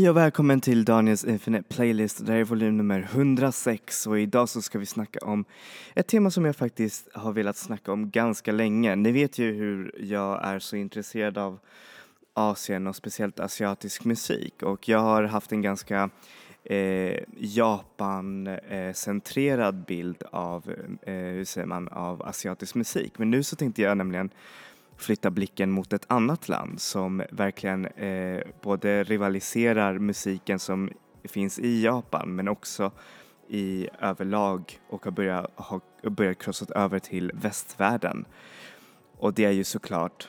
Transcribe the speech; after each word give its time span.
Hej 0.00 0.10
och 0.10 0.16
välkommen 0.16 0.60
till 0.60 0.84
Daniels 0.84 1.24
Infinite 1.24 1.68
Playlist. 1.68 2.26
Det 2.26 2.32
här 2.32 2.38
är 2.38 2.44
volym 2.44 2.76
nummer 2.76 3.08
106 3.12 4.06
och 4.06 4.20
idag 4.20 4.48
så 4.48 4.62
ska 4.62 4.78
vi 4.78 4.86
snacka 4.86 5.18
om 5.22 5.44
ett 5.94 6.06
tema 6.06 6.30
som 6.30 6.44
jag 6.44 6.56
faktiskt 6.56 7.08
har 7.14 7.32
velat 7.32 7.56
snacka 7.56 7.92
om 7.92 8.10
ganska 8.10 8.52
länge. 8.52 8.96
Ni 8.96 9.12
vet 9.12 9.38
ju 9.38 9.52
hur 9.52 9.94
jag 9.98 10.44
är 10.44 10.58
så 10.58 10.76
intresserad 10.76 11.38
av 11.38 11.58
Asien 12.34 12.86
och 12.86 12.96
speciellt 12.96 13.40
asiatisk 13.40 14.04
musik 14.04 14.62
och 14.62 14.88
jag 14.88 14.98
har 14.98 15.22
haft 15.22 15.52
en 15.52 15.62
ganska 15.62 16.10
eh, 16.64 17.18
Japan-centrerad 17.36 19.84
bild 19.84 20.22
av, 20.30 20.74
eh, 21.02 21.14
hur 21.14 21.44
säger 21.44 21.66
man, 21.66 21.88
av 21.88 22.22
asiatisk 22.22 22.74
musik. 22.74 23.18
Men 23.18 23.30
nu 23.30 23.42
så 23.42 23.56
tänkte 23.56 23.82
jag 23.82 23.98
nämligen 23.98 24.30
flytta 25.00 25.30
blicken 25.30 25.70
mot 25.70 25.92
ett 25.92 26.04
annat 26.06 26.48
land 26.48 26.80
som 26.80 27.22
verkligen 27.30 27.86
eh, 27.86 28.40
både 28.62 29.04
rivaliserar 29.04 29.98
musiken 29.98 30.58
som 30.58 30.90
finns 31.24 31.58
i 31.58 31.82
Japan 31.84 32.34
men 32.34 32.48
också 32.48 32.92
i 33.48 33.88
överlag 34.00 34.80
och 34.88 35.04
har 35.04 35.12
börjat, 35.12 35.50
har 35.54 35.80
börjat 36.10 36.38
krossat 36.38 36.70
över 36.70 36.98
till 36.98 37.32
västvärlden. 37.34 38.24
Och 39.18 39.34
det 39.34 39.44
är 39.44 39.50
ju 39.50 39.64
såklart 39.64 40.28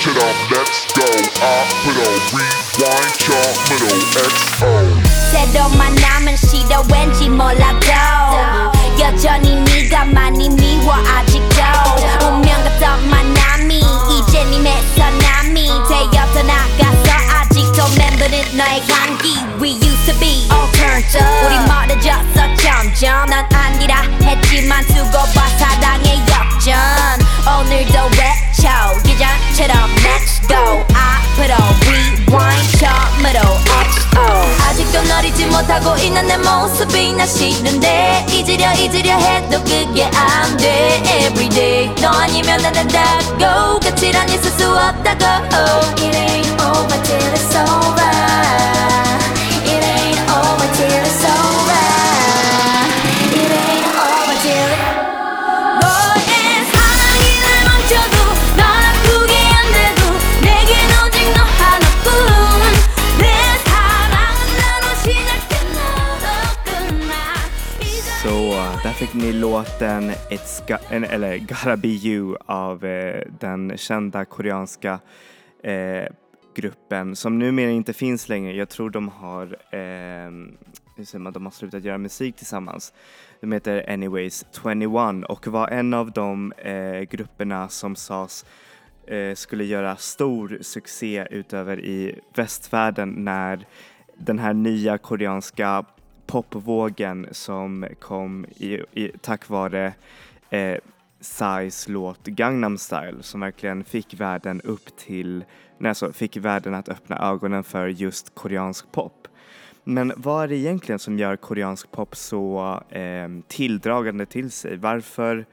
처럼 0.00 0.18
let's 0.50 0.86
go 0.94 1.04
앞으로 1.40 2.02
rewind 2.32 3.18
처음으로 3.18 3.86
XO 4.16 4.60
새로 5.30 5.68
만나면 5.70 6.36
싫어 6.36 6.82
왠지 6.92 7.28
몰라도 7.28 7.86
여전히 9.00 9.54
네가 9.56 10.04
많이 10.06 10.48
미워 10.48 10.94
아직도 10.94 12.26
운명 12.26 12.62
같던 12.64 13.08
만남이 13.10 13.78
이제 13.78 14.44
네 14.44 14.58
매서남이. 14.58 15.66
되어서 15.66 16.42
나가서 16.42 17.12
아직도 17.40 17.88
맴도는 17.96 18.56
너의 18.56 18.82
향기 18.88 19.36
We 19.60 19.70
used 19.74 20.06
to 20.06 20.18
be 20.18 20.48
all 20.50 20.70
turned 20.72 21.16
up. 21.16 21.46
우리 21.46 21.56
멀어졌어 21.66 22.54
점점. 22.56 23.26
넌 23.26 23.44
아니라 23.54 24.02
했지만 24.22 24.84
두고 24.86 25.10
봐 25.10 25.48
사랑의 25.58 26.18
역전 26.28 27.27
오늘도 27.56 27.98
외쳐 28.18 28.68
예전처럼 29.06 29.94
Let's 29.96 30.46
go. 30.46 30.84
앞으로 30.94 31.54
rewind 31.86 32.78
처음으로 32.78 33.38
XO 33.40 34.68
아직도 34.68 35.02
널 35.04 35.24
잊지 35.24 35.46
못하고 35.46 35.96
있는 35.96 36.26
내 36.26 36.36
모습이 36.36 37.12
나 37.14 37.26
싫은데 37.26 38.26
잊으려 38.30 38.72
잊으려 38.74 39.16
해도 39.16 39.62
그게 39.64 40.04
안돼. 40.04 41.02
Everyday 41.26 41.94
너 41.96 42.08
아니면 42.08 42.64
안 42.64 42.72
된다고. 42.72 43.80
끝이란 43.80 44.28
있을 44.28 44.50
수 44.50 44.68
없다고. 44.68 45.24
It 45.96 46.16
ain't 46.16 46.62
over 46.62 47.02
till 47.02 47.32
it's 47.32 47.56
over 47.56 47.87
låten 69.40 70.10
It's 70.10 70.68
got, 70.68 70.80
eller 70.90 71.38
Gotta 71.38 71.76
Be 71.76 71.88
You 71.88 72.36
av 72.46 72.84
eh, 72.84 73.22
den 73.40 73.76
kända 73.76 74.24
koreanska 74.24 75.00
eh, 75.62 76.04
gruppen 76.54 77.16
som 77.16 77.38
numera 77.38 77.70
inte 77.70 77.92
finns 77.92 78.28
längre. 78.28 78.52
Jag 78.52 78.68
tror 78.68 78.90
de 78.90 79.08
har, 79.08 79.46
eh, 79.70 80.30
hur 80.96 81.04
säger 81.04 81.18
man, 81.18 81.32
de 81.32 81.44
har 81.44 81.50
slutat 81.50 81.84
göra 81.84 81.98
musik 81.98 82.36
tillsammans. 82.36 82.92
De 83.40 83.52
heter 83.52 83.90
Anyways 83.92 84.44
21 84.62 85.24
och 85.28 85.46
var 85.46 85.68
en 85.68 85.94
av 85.94 86.12
de 86.12 86.52
eh, 86.52 87.00
grupperna 87.00 87.68
som 87.68 87.96
sades 87.96 88.44
eh, 89.06 89.34
skulle 89.34 89.64
göra 89.64 89.96
stor 89.96 90.58
succé 90.60 91.26
utöver 91.30 91.80
i 91.80 92.20
västvärlden 92.34 93.10
när 93.10 93.66
den 94.16 94.38
här 94.38 94.54
nya 94.54 94.98
koreanska 94.98 95.84
popvågen 96.28 97.26
som 97.30 97.86
kom 98.00 98.46
i, 98.56 98.82
i, 98.92 99.12
tack 99.20 99.48
vare 99.48 99.92
eh, 100.50 100.76
Psys 101.20 101.88
låt 101.88 102.24
Gangnam 102.24 102.78
Style 102.78 103.22
som 103.22 103.40
verkligen 103.40 103.84
fick 103.84 104.14
världen 104.14 104.60
upp 104.60 104.96
till, 104.96 105.44
nej, 105.78 105.88
alltså 105.88 106.12
fick 106.12 106.36
världen 106.36 106.74
att 106.74 106.88
öppna 106.88 107.18
ögonen 107.18 107.64
för 107.64 107.88
just 107.88 108.34
koreansk 108.34 108.92
pop. 108.92 109.28
Men 109.84 110.12
vad 110.16 110.44
är 110.44 110.48
det 110.48 110.56
egentligen 110.56 110.98
som 110.98 111.18
gör 111.18 111.36
koreansk 111.36 111.90
pop 111.90 112.16
så 112.16 112.80
eh, 112.90 113.28
tilldragande 113.48 114.26
till 114.26 114.50
sig? 114.50 114.76
Varför, 114.76 115.46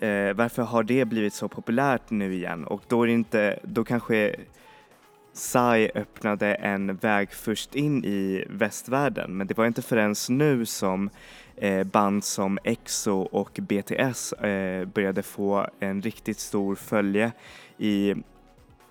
eh, 0.00 0.32
varför 0.32 0.62
har 0.62 0.82
det 0.82 1.04
blivit 1.04 1.34
så 1.34 1.48
populärt 1.48 2.10
nu 2.10 2.34
igen? 2.34 2.64
Och 2.64 2.82
då 2.88 3.02
är 3.02 3.06
det 3.06 3.12
inte, 3.12 3.58
då 3.62 3.84
kanske 3.84 4.36
Psy 5.34 5.90
öppnade 5.94 6.54
en 6.54 6.96
väg 6.96 7.32
först 7.32 7.74
in 7.74 8.04
i 8.04 8.44
västvärlden 8.48 9.36
men 9.36 9.46
det 9.46 9.56
var 9.58 9.66
inte 9.66 9.82
förrän 9.82 10.14
nu 10.28 10.66
som 10.66 11.10
eh, 11.56 11.84
band 11.84 12.24
som 12.24 12.58
EXO 12.64 13.12
och 13.12 13.58
BTS 13.62 14.32
eh, 14.32 14.84
började 14.84 15.22
få 15.22 15.66
en 15.80 16.02
riktigt 16.02 16.38
stor 16.38 16.74
följe 16.74 17.32
i, 17.78 18.14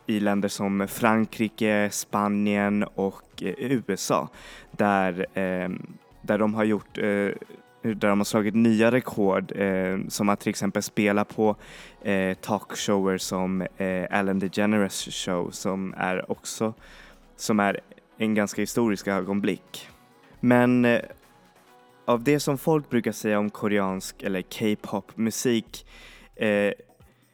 i 0.05 0.19
länder 0.19 0.49
som 0.49 0.87
Frankrike, 0.87 1.89
Spanien 1.91 2.83
och 2.83 3.43
eh, 3.43 3.53
USA 3.59 4.29
där, 4.71 5.25
där 6.21 6.37
de 6.37 6.53
har 6.53 6.63
gjort 6.63 6.97
där 7.81 8.07
de 8.09 8.19
har 8.19 8.25
slagit 8.25 8.55
nya 8.55 8.91
rekord 8.91 9.51
eh, 9.55 9.97
som 10.07 10.29
att 10.29 10.39
till 10.39 10.49
exempel 10.49 10.83
spela 10.83 11.25
på 11.25 11.55
eh, 12.01 12.37
talkshower 12.37 13.17
som 13.17 13.61
eh, 13.61 14.17
Ellen 14.17 14.39
DeGeneres 14.39 15.25
show 15.25 15.51
som 15.51 15.93
är 15.97 16.31
också 16.31 16.73
som 17.35 17.59
är 17.59 17.79
en 18.17 18.35
ganska 18.35 18.61
historisk 18.61 19.07
ögonblick. 19.07 19.89
Men 20.39 20.85
eh, 20.85 21.01
av 22.05 22.23
det 22.23 22.39
som 22.39 22.57
folk 22.57 22.89
brukar 22.89 23.11
säga 23.11 23.39
om 23.39 23.49
koreansk 23.49 24.23
eller 24.23 24.41
K-pop 24.41 25.17
musik 25.17 25.85
eh, 26.35 26.73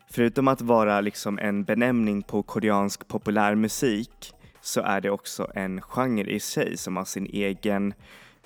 förutom 0.09 0.47
att 0.47 0.61
vara 0.61 1.01
liksom 1.01 1.39
en 1.39 1.63
benämning 1.63 2.23
på 2.23 2.43
koreansk 2.43 3.07
populärmusik 3.07 4.33
så 4.61 4.81
är 4.81 5.01
det 5.01 5.09
också 5.09 5.51
en 5.55 5.81
genre 5.81 6.31
i 6.31 6.39
sig 6.39 6.77
som 6.77 6.97
har 6.97 7.05
sin 7.05 7.25
egen 7.25 7.93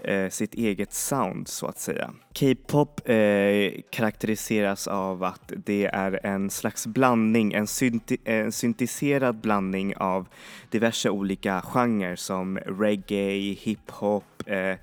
eh, 0.03 0.29
sitt 0.29 0.53
eget 0.53 0.93
sound 0.93 1.47
så 1.47 1.65
att 1.65 1.79
säga. 1.79 2.13
K-pop 2.39 3.09
eh, 3.09 3.81
karaktäriseras 3.89 4.87
av 4.87 5.23
att 5.23 5.53
det 5.65 5.85
är 5.85 6.25
en 6.25 6.49
slags 6.49 6.87
blandning, 6.87 7.53
en, 7.53 7.67
synti 7.67 8.17
en 8.23 8.51
syntiserad 8.51 9.35
blandning 9.35 9.97
av 9.97 10.27
diverse 10.69 11.09
olika 11.09 11.61
genrer 11.61 12.15
som 12.15 12.57
reggae, 12.57 13.53
hiphop, 13.53 14.43
eh, 14.45 14.75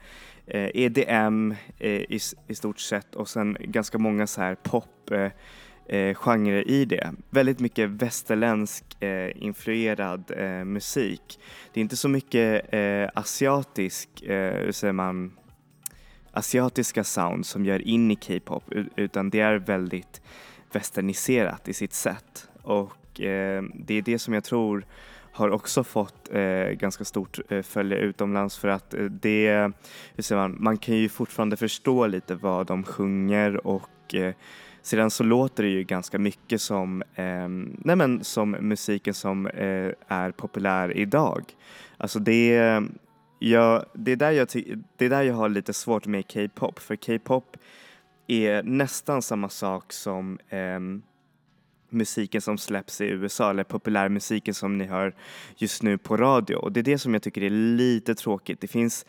eh 0.47 0.71
EDM 0.75 1.55
eh, 1.79 1.91
i, 1.91 2.19
i, 2.49 2.55
stort 2.55 2.81
sett 2.81 3.15
och 3.15 3.29
sen 3.29 3.57
ganska 3.61 3.99
många 3.99 4.27
så 4.27 4.41
här 4.41 4.55
pop 4.55 5.11
eh, 5.89 6.15
genrer 6.15 6.69
i 6.69 6.85
det. 6.85 7.13
Väldigt 7.31 7.61
mycket 7.61 7.91
västerländsk 7.91 9.03
eh, 9.03 9.31
influerad 9.35 10.31
eh, 10.37 10.65
musik. 10.65 11.41
Det 11.73 11.81
är 11.81 11.83
inte 11.83 11.97
så 11.97 12.09
mycket 12.09 12.75
eh, 12.75 13.09
asiatisk, 13.15 14.23
eh, 14.23 14.55
hur 14.55 14.73
säger 14.73 14.93
man, 14.93 15.33
asiatiska 16.33 17.05
sound 17.05 17.47
som 17.47 17.65
gör 17.65 17.89
in 17.89 18.11
i 18.11 18.17
K-pop 18.17 18.65
utan 18.97 19.31
det 19.31 19.41
är 19.41 19.55
väldigt 19.55 20.21
västerniserat 20.73 21.69
i 21.69 21.75
sitt 21.75 21.93
sätt 21.95 22.49
och 22.63 23.21
eh, 23.21 23.63
det 23.75 23.95
är 23.95 24.03
det 24.03 24.19
som 24.19 24.35
jag 24.35 24.45
tror 24.45 24.87
har 25.37 25.51
också 25.51 25.85
fått 25.85 26.35
eh, 26.35 26.71
ganska 26.71 27.05
stort 27.05 27.39
eh, 27.49 27.63
följe 27.63 27.99
utomlands 27.99 28.59
för 28.59 28.69
att 28.69 28.95
eh, 28.95 29.05
det, 29.05 29.73
hur 30.15 30.23
säger 30.23 30.43
man, 30.43 30.57
man 30.61 30.79
kan 30.79 30.97
ju 30.97 31.09
fortfarande 31.09 31.57
förstå 31.57 32.07
lite 32.07 32.35
vad 32.35 32.67
de 32.67 32.85
sjunger 32.85 33.67
och 33.67 34.15
eh, 34.15 34.35
sedan 34.87 35.11
så 35.11 35.25
låter 35.25 35.63
det 35.63 35.69
ju 35.69 35.85
ganska 35.85 36.19
mycket 36.19 36.61
som, 36.61 37.03
eh, 37.15 37.49
nej 37.85 37.97
men, 37.97 38.25
som 38.25 38.51
musiken 38.51 39.15
som 39.15 39.47
eh, 39.47 39.93
är 40.09 40.31
populär 40.31 40.97
idag. 40.97 41.45
Alltså 41.97 42.19
det, 42.19 42.81
jag, 43.39 43.85
det, 43.93 44.13
är 44.13 44.17
där 44.17 44.31
jag 44.31 44.49
det 44.97 45.05
är 45.05 45.11
där 45.11 45.23
jag 45.23 45.35
har 45.35 45.49
lite 45.49 45.73
svårt 45.73 46.07
med 46.07 46.33
K-pop 46.33 46.79
för 46.79 46.97
K-pop 46.97 47.57
är 48.27 48.63
nästan 48.63 49.23
samma 49.23 49.49
sak 49.49 49.93
som 49.93 50.39
eh, 50.49 50.81
musiken 51.91 52.41
som 52.41 52.59
släpps 52.59 53.01
i 53.01 53.05
USA 53.05 53.51
eller 53.51 53.65
populärmusiken 53.65 54.55
som 54.55 54.79
ni 54.79 54.85
hör 54.85 55.15
just 55.57 55.83
nu 55.83 55.99
på 55.99 56.17
radio 56.17 56.57
och 56.57 56.73
det 56.73 56.81
är 56.81 56.85
det 56.85 56.99
som 56.99 57.15
jag 57.15 57.23
tycker 57.23 57.43
är 57.43 57.51
lite 57.51 58.15
tråkigt. 58.15 58.61
Det 58.61 58.69
finns 58.69 59.07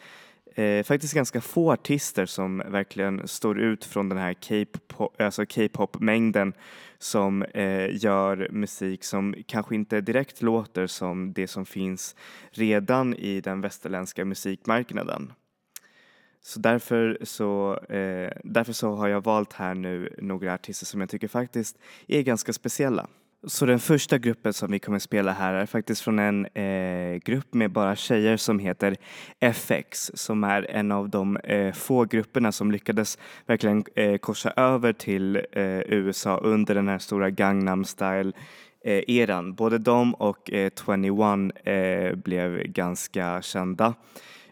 eh, 0.57 0.83
faktiskt 0.83 1.13
ganska 1.13 1.41
få 1.41 1.71
artister 1.71 2.25
som 2.25 2.57
verkligen 2.57 3.27
står 3.27 3.59
ut 3.59 3.85
från 3.85 4.09
den 4.09 4.17
här 4.17 4.33
K-pop- 4.33 5.21
alltså 5.21 5.45
K-pop-mängden 5.45 6.53
som 6.97 7.43
eh, 7.43 7.95
gör 8.03 8.49
musik 8.51 9.03
som 9.03 9.35
kanske 9.47 9.75
inte 9.75 10.01
direkt 10.01 10.41
låter 10.41 10.87
som 10.87 11.33
det 11.33 11.47
som 11.47 11.65
finns 11.65 12.15
redan 12.51 13.13
i 13.15 13.41
den 13.41 13.61
västerländska 13.61 14.25
musikmarknaden. 14.25 15.33
Så 16.41 16.59
därför 16.59 17.17
så, 17.21 17.77
eh, 17.77 18.31
därför 18.43 18.73
så 18.73 18.95
har 18.95 19.07
jag 19.07 19.23
valt 19.23 19.53
här 19.53 19.75
nu 19.75 20.15
några 20.17 20.53
artister 20.53 20.85
som 20.85 20.99
jag 20.99 21.09
tycker 21.09 21.27
faktiskt 21.27 21.77
är 22.07 22.21
ganska 22.21 22.53
speciella. 22.53 23.07
Så 23.43 23.65
den 23.65 23.79
första 23.79 24.17
gruppen 24.17 24.53
som 24.53 24.71
vi 24.71 24.79
kommer 24.79 24.99
spela 24.99 25.31
här 25.31 25.53
är 25.53 25.65
faktiskt 25.65 26.01
från 26.01 26.19
en 26.19 26.45
eh, 26.45 27.17
grupp 27.17 27.53
med 27.53 27.71
bara 27.71 27.95
tjejer 27.95 28.37
som 28.37 28.59
heter 28.59 28.95
FX 29.39 30.11
som 30.13 30.43
är 30.43 30.71
en 30.71 30.91
av 30.91 31.09
de 31.09 31.37
eh, 31.37 31.73
få 31.73 32.05
grupperna 32.05 32.51
som 32.51 32.71
lyckades 32.71 33.17
verkligen 33.45 33.83
eh, 33.95 34.17
korsa 34.17 34.53
över 34.55 34.93
till 34.93 35.35
eh, 35.35 35.79
USA 35.79 36.37
under 36.37 36.75
den 36.75 36.87
här 36.87 36.99
stora 36.99 37.29
Gangnam 37.29 37.85
style 37.85 38.31
eh, 38.85 39.03
eran. 39.07 39.53
Både 39.53 39.77
de 39.77 40.13
och 40.13 40.51
eh, 40.51 40.71
21 40.85 41.67
eh, 41.67 42.15
blev 42.15 42.63
ganska 42.63 43.41
kända 43.41 43.93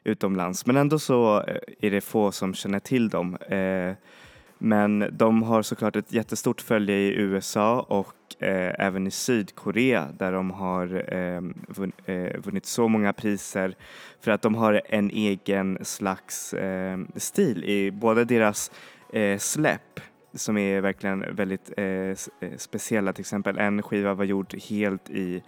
utomlands 0.04 0.66
men 0.66 0.78
ändå 0.78 1.00
så 1.00 1.44
eh, 1.48 1.58
är 1.82 1.92
det 1.92 2.02
få 2.02 2.32
som 2.32 2.54
känner 2.54 2.80
till 2.80 3.10
dem. 3.10 3.36
Eh, 3.36 3.94
men 4.58 5.10
de 5.12 5.44
har 5.44 5.62
såklart 5.62 5.96
ett 5.96 6.14
jättestort 6.14 6.62
följe 6.62 6.96
i 6.96 7.16
USA 7.16 7.80
och 7.82 8.44
eh, 8.44 8.86
även 8.86 9.08
i 9.08 9.12
Sydkorea 9.12 10.08
där 10.18 10.32
de 10.32 10.52
har 10.52 11.14
eh, 11.14 11.42
vunn, 11.68 11.92
eh, 12.06 12.40
vunnit 12.40 12.66
så 12.66 12.88
många 12.88 13.14
priser 13.14 13.76
för 14.22 14.32
att 14.32 14.42
de 14.42 14.56
har 14.56 14.82
en 14.90 15.10
egen 15.10 15.78
slags 15.86 16.54
eh, 16.54 16.98
stil 17.16 17.64
i 17.64 17.92
både 17.92 18.26
deras 18.26 18.72
eh, 19.14 19.38
släpp 19.38 20.00
som 20.34 20.58
är 20.58 20.82
verkligen 20.82 21.36
väldigt 21.36 21.72
eh, 21.78 21.86
eh, 21.86 22.16
speciella. 22.58 23.14
Till 23.14 23.22
exempel 23.22 23.58
en 23.58 23.82
skiva 23.84 24.14
var 24.14 24.26
gjord 24.26 24.56
helt 24.70 25.10
i 25.10 25.44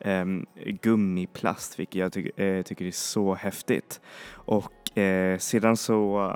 ehm, 0.00 0.46
gummiplast 0.82 1.78
vilket 1.78 1.94
jag 1.94 2.12
ty- 2.12 2.30
eh, 2.36 2.62
tycker 2.62 2.84
är 2.84 2.90
så 2.90 3.34
häftigt. 3.34 4.00
Och 4.30 4.98
eh, 4.98 5.38
sedan 5.38 5.76
så 5.76 6.32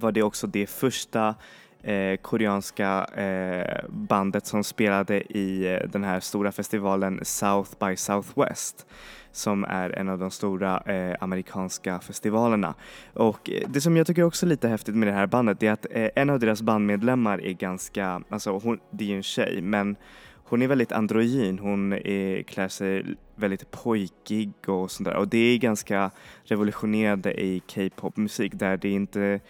var 0.00 0.12
det 0.12 0.22
också 0.22 0.46
det 0.46 0.66
första 0.66 1.34
eh, 1.82 2.16
koreanska 2.16 3.04
eh, 3.04 3.84
bandet 3.88 4.46
som 4.46 4.64
spelade 4.64 5.22
i 5.38 5.74
eh, 5.74 5.88
den 5.88 6.04
här 6.04 6.20
stora 6.20 6.52
festivalen 6.52 7.20
South 7.22 7.70
by 7.80 7.96
Southwest 7.96 8.86
som 9.32 9.64
är 9.64 9.98
en 9.98 10.08
av 10.08 10.18
de 10.18 10.30
stora 10.30 10.80
eh, 10.80 11.16
amerikanska 11.20 12.00
festivalerna. 12.00 12.74
Och 13.12 13.50
eh, 13.50 13.68
det 13.68 13.80
som 13.80 13.96
jag 13.96 14.06
tycker 14.06 14.22
också 14.22 14.46
är 14.46 14.48
lite 14.48 14.68
häftigt 14.68 14.94
med 14.94 15.08
det 15.08 15.12
här 15.12 15.26
bandet 15.26 15.62
är 15.62 15.72
att 15.72 15.86
eh, 15.90 16.08
en 16.14 16.30
av 16.30 16.40
deras 16.40 16.62
bandmedlemmar 16.62 17.40
är 17.40 17.52
ganska, 17.52 18.22
alltså 18.28 18.58
hon, 18.58 18.80
det 18.90 19.04
är 19.04 19.08
ju 19.08 19.16
en 19.16 19.22
tjej 19.22 19.60
men 19.62 19.96
hon 20.44 20.62
är 20.62 20.66
väldigt 20.66 20.92
androgyn, 20.92 21.58
hon 21.58 21.92
är, 21.92 22.42
klär 22.42 22.68
sig 22.68 23.04
väldigt 23.34 23.70
pojkig 23.70 24.52
och 24.66 24.90
sånt 24.90 25.08
där 25.08 25.16
och 25.16 25.28
det 25.28 25.38
är 25.38 25.58
ganska 25.58 26.10
revolutionerande 26.44 27.40
i 27.40 27.62
K-pop 27.74 28.16
musik 28.16 28.52
där 28.54 28.76
det 28.76 28.90
inte 28.90 29.40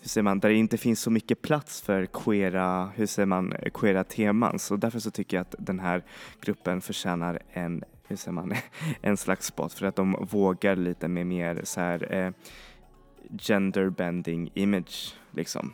hur 0.00 0.08
säger 0.08 0.22
man, 0.22 0.40
där 0.40 0.48
det 0.48 0.54
inte 0.54 0.78
finns 0.78 1.00
så 1.00 1.10
mycket 1.10 1.42
plats 1.42 1.80
för 1.80 2.06
queera, 2.06 2.90
hur 2.94 3.06
säger 3.06 3.26
man, 3.26 3.54
queera 3.74 4.04
teman. 4.04 4.58
Så 4.58 4.76
därför 4.76 4.98
så 4.98 5.10
tycker 5.10 5.36
jag 5.36 5.42
att 5.42 5.54
den 5.58 5.80
här 5.80 6.02
gruppen 6.40 6.80
förtjänar 6.80 7.38
en, 7.52 7.84
hur 8.06 8.16
säger 8.16 8.32
man, 8.32 8.52
en 9.02 9.16
slags 9.16 9.46
spot 9.46 9.72
för 9.72 9.86
att 9.86 9.96
de 9.96 10.26
vågar 10.30 10.76
lite 10.76 11.08
med 11.08 11.26
mer 11.26 11.60
så 11.64 11.80
här 11.80 12.14
eh, 12.14 12.30
gender 13.38 13.90
bending 13.90 14.50
image 14.54 15.14
liksom. 15.30 15.72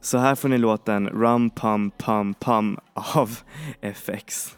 Så 0.00 0.18
här 0.18 0.34
får 0.34 0.48
ni 0.48 0.58
låten 0.58 1.08
Rum 1.08 1.50
Pum 1.50 1.90
Pum 1.90 2.34
Pum 2.34 2.78
av 2.94 3.38
FX. 3.80 4.56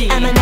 I'm 0.00 0.24
a. 0.24 0.41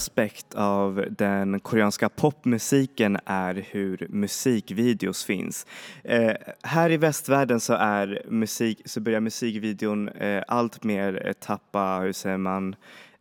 aspekt 0.00 0.54
av 0.54 1.04
den 1.10 1.60
koreanska 1.60 2.08
popmusiken 2.08 3.18
är 3.24 3.54
hur 3.70 4.06
musikvideos 4.10 5.24
finns. 5.24 5.66
Eh, 6.04 6.32
här 6.62 6.90
i 6.90 6.96
västvärlden 6.96 7.60
så, 7.60 7.72
är 7.72 8.22
musik, 8.28 8.82
så 8.84 9.00
börjar 9.00 9.20
musikvideon 9.20 10.08
eh, 10.08 10.42
allt 10.48 10.84
mer 10.84 11.26
eh, 11.26 11.32
tappa, 11.32 11.98
hur 12.02 12.12
säger 12.12 12.36
man, 12.36 12.76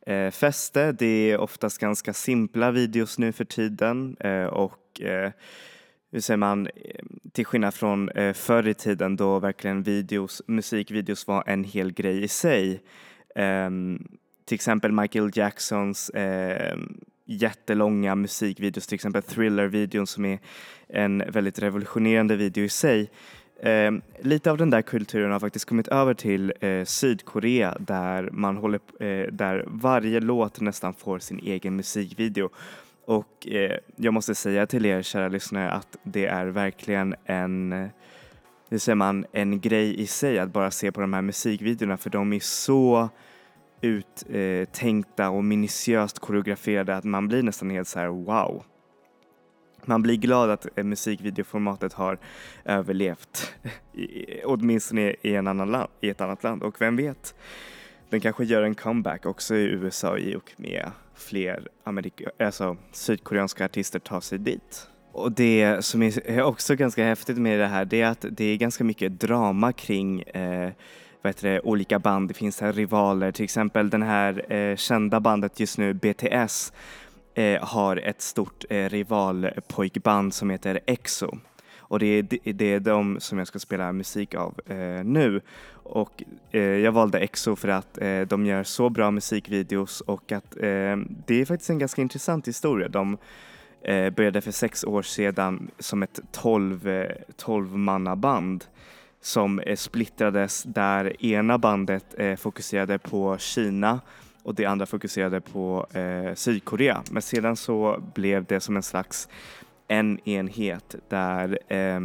eh, 0.05 0.31
fäste. 0.31 0.91
Det 0.91 1.31
är 1.31 1.37
oftast 1.37 1.77
ganska 1.77 2.13
simpla 2.13 2.71
videos 2.71 3.19
nu 3.19 3.31
för 3.31 3.45
tiden 3.45 4.15
eh, 4.19 4.45
och 4.45 5.01
eh, 5.01 5.31
hur 6.11 6.19
säger 6.19 6.37
man, 6.37 6.67
eh, 6.67 7.05
till 7.33 7.45
skillnad 7.45 7.73
från 7.73 8.09
eh, 8.09 8.33
förr 8.33 8.67
i 8.67 8.73
tiden 8.73 9.15
då 9.15 9.39
verkligen 9.39 9.83
videos, 9.83 10.41
musikvideos 10.47 11.27
var 11.27 11.43
en 11.47 11.63
hel 11.63 11.91
grej 11.91 12.23
i 12.23 12.27
sig. 12.27 12.83
Ehm, 13.35 14.07
till 14.49 14.55
exempel 14.55 14.91
Michael 14.91 15.31
Jacksons 15.33 16.09
eh, 16.09 16.77
jättelånga 17.25 18.15
musikvideos, 18.15 18.87
till 18.87 18.95
exempel 18.95 19.21
Thriller-videon 19.21 20.07
som 20.07 20.25
är 20.25 20.39
en 20.87 21.23
väldigt 21.31 21.59
revolutionerande 21.59 22.35
video 22.35 22.63
i 22.63 22.69
sig. 22.69 23.09
Eh, 23.61 23.91
lite 24.19 24.51
av 24.51 24.57
den 24.57 24.69
där 24.69 24.81
kulturen 24.81 25.31
har 25.31 25.39
faktiskt 25.39 25.65
kommit 25.65 25.87
över 25.87 26.13
till 26.13 26.53
eh, 26.59 26.85
Sydkorea 26.85 27.77
där 27.79 28.29
man 28.31 28.57
håller, 28.57 28.79
eh, 28.99 29.27
där 29.31 29.63
varje 29.67 30.19
låt 30.19 30.61
nästan 30.61 30.93
får 30.93 31.19
sin 31.19 31.39
egen 31.39 31.75
musikvideo. 31.75 32.49
Och 33.05 33.47
eh, 33.47 33.77
jag 33.95 34.13
måste 34.13 34.35
säga 34.35 34.67
till 34.67 34.85
er 34.85 35.01
kära 35.01 35.27
lyssnare 35.27 35.71
att 35.71 35.97
det 36.03 36.25
är 36.25 36.45
verkligen 36.45 37.15
en 37.25 37.73
eh, 37.73 37.87
hur 38.69 38.77
säger 38.77 38.95
man, 38.95 39.25
en 39.31 39.59
grej 39.61 40.01
i 40.01 40.07
sig 40.07 40.39
att 40.39 40.53
bara 40.53 40.71
se 40.71 40.91
på 40.91 41.01
de 41.01 41.13
här 41.13 41.21
musikvideorna 41.21 41.97
för 41.97 42.09
de 42.09 42.33
är 42.33 42.39
så 42.39 43.09
uttänkta 43.81 45.29
och 45.29 45.43
minutiöst 45.43 46.19
koreograferade 46.19 46.95
att 46.97 47.03
man 47.03 47.27
blir 47.27 47.43
nästan 47.43 47.69
helt 47.69 47.87
så 47.87 47.99
här 47.99 48.07
wow. 48.07 48.63
Man 49.85 50.01
blir 50.01 50.15
glad 50.15 50.49
att 50.49 50.67
eh, 50.75 50.83
musikvideoformatet 50.83 51.93
har 51.93 52.17
överlevt, 52.65 53.53
i- 53.93 54.41
åtminstone 54.45 55.15
i, 55.21 55.35
en 55.35 55.47
annan 55.47 55.71
land, 55.71 55.89
i 56.01 56.09
ett 56.09 56.21
annat 56.21 56.43
land. 56.43 56.63
Och 56.63 56.81
vem 56.81 56.95
vet, 56.95 57.35
den 58.09 58.19
kanske 58.21 58.43
gör 58.45 58.61
en 58.63 58.75
comeback 58.75 59.25
också 59.25 59.55
i 59.55 59.63
USA 59.63 60.17
i 60.17 60.35
och 60.35 60.51
med 60.57 60.91
fler 61.15 61.67
Amerika, 61.83 62.29
alltså, 62.39 62.77
sydkoreanska 62.91 63.65
artister 63.65 63.99
tar 63.99 64.19
sig 64.21 64.37
dit. 64.39 64.87
Och 65.11 65.31
det 65.31 65.85
som 65.85 66.01
är 66.03 66.41
också 66.41 66.75
ganska 66.75 67.03
häftigt 67.03 67.37
med 67.37 67.59
det 67.59 67.67
här 67.67 67.85
det 67.85 68.01
är 68.01 68.07
att 68.09 68.25
det 68.31 68.45
är 68.45 68.57
ganska 68.57 68.83
mycket 68.83 69.19
drama 69.19 69.71
kring 69.73 70.21
eh, 70.21 70.71
vad 71.21 71.29
heter 71.29 71.49
det, 71.49 71.61
olika 71.61 71.99
band. 71.99 72.27
Det 72.27 72.33
finns 72.33 72.61
här 72.61 72.73
rivaler, 72.73 73.31
till 73.31 73.43
exempel 73.43 73.89
den 73.89 74.01
här 74.01 74.53
eh, 74.53 74.75
kända 74.75 75.19
bandet 75.19 75.59
just 75.59 75.77
nu, 75.77 75.93
BTS, 75.93 76.73
eh, 77.33 77.63
har 77.63 77.97
ett 77.97 78.21
stort 78.21 78.65
eh, 78.69 78.89
rivalpojkband 78.89 80.33
som 80.33 80.49
heter 80.49 80.79
EXO. 80.85 81.37
Och 81.79 81.99
det 81.99 82.05
är, 82.05 82.53
det- 82.53 82.73
är 82.73 82.79
de 82.79 83.19
som 83.19 83.37
jag 83.37 83.47
ska 83.47 83.59
spela 83.59 83.91
musik 83.91 84.35
av 84.35 84.59
eh, 84.65 85.03
nu. 85.03 85.41
Och 85.71 86.23
eh, 86.51 86.61
jag 86.61 86.91
valde 86.91 87.19
EXO 87.19 87.55
för 87.55 87.67
att 87.67 87.97
eh, 87.97 88.21
de 88.21 88.45
gör 88.45 88.63
så 88.63 88.89
bra 88.89 89.11
musikvideos 89.11 90.01
och 90.01 90.31
att 90.31 90.55
eh, 90.57 90.95
det 91.25 91.41
är 91.41 91.45
faktiskt 91.45 91.69
en 91.69 91.79
ganska 91.79 92.01
intressant 92.01 92.47
historia. 92.47 92.87
De 92.89 93.17
eh, 93.81 94.09
började 94.09 94.41
för 94.41 94.51
sex 94.51 94.83
år 94.83 95.01
sedan 95.01 95.71
som 95.79 96.03
ett 96.03 96.19
12, 96.31 96.87
eh, 96.87 97.11
12 97.37 97.77
mannaband 97.77 98.65
som 99.21 99.61
splittrades 99.75 100.63
där 100.63 101.25
ena 101.25 101.57
bandet 101.57 102.05
eh, 102.17 102.35
fokuserade 102.35 102.97
på 102.97 103.37
Kina 103.37 104.01
och 104.43 104.55
det 104.55 104.65
andra 104.65 104.85
fokuserade 104.85 105.41
på 105.41 105.87
eh, 105.93 106.33
Sydkorea. 106.35 107.03
Men 107.11 107.21
sedan 107.21 107.55
så 107.55 108.03
blev 108.13 108.45
det 108.45 108.59
som 108.59 108.75
en 108.75 108.83
slags 108.83 109.29
en 109.87 110.29
enhet 110.29 110.95
där 111.09 111.59
eh, 111.73 111.99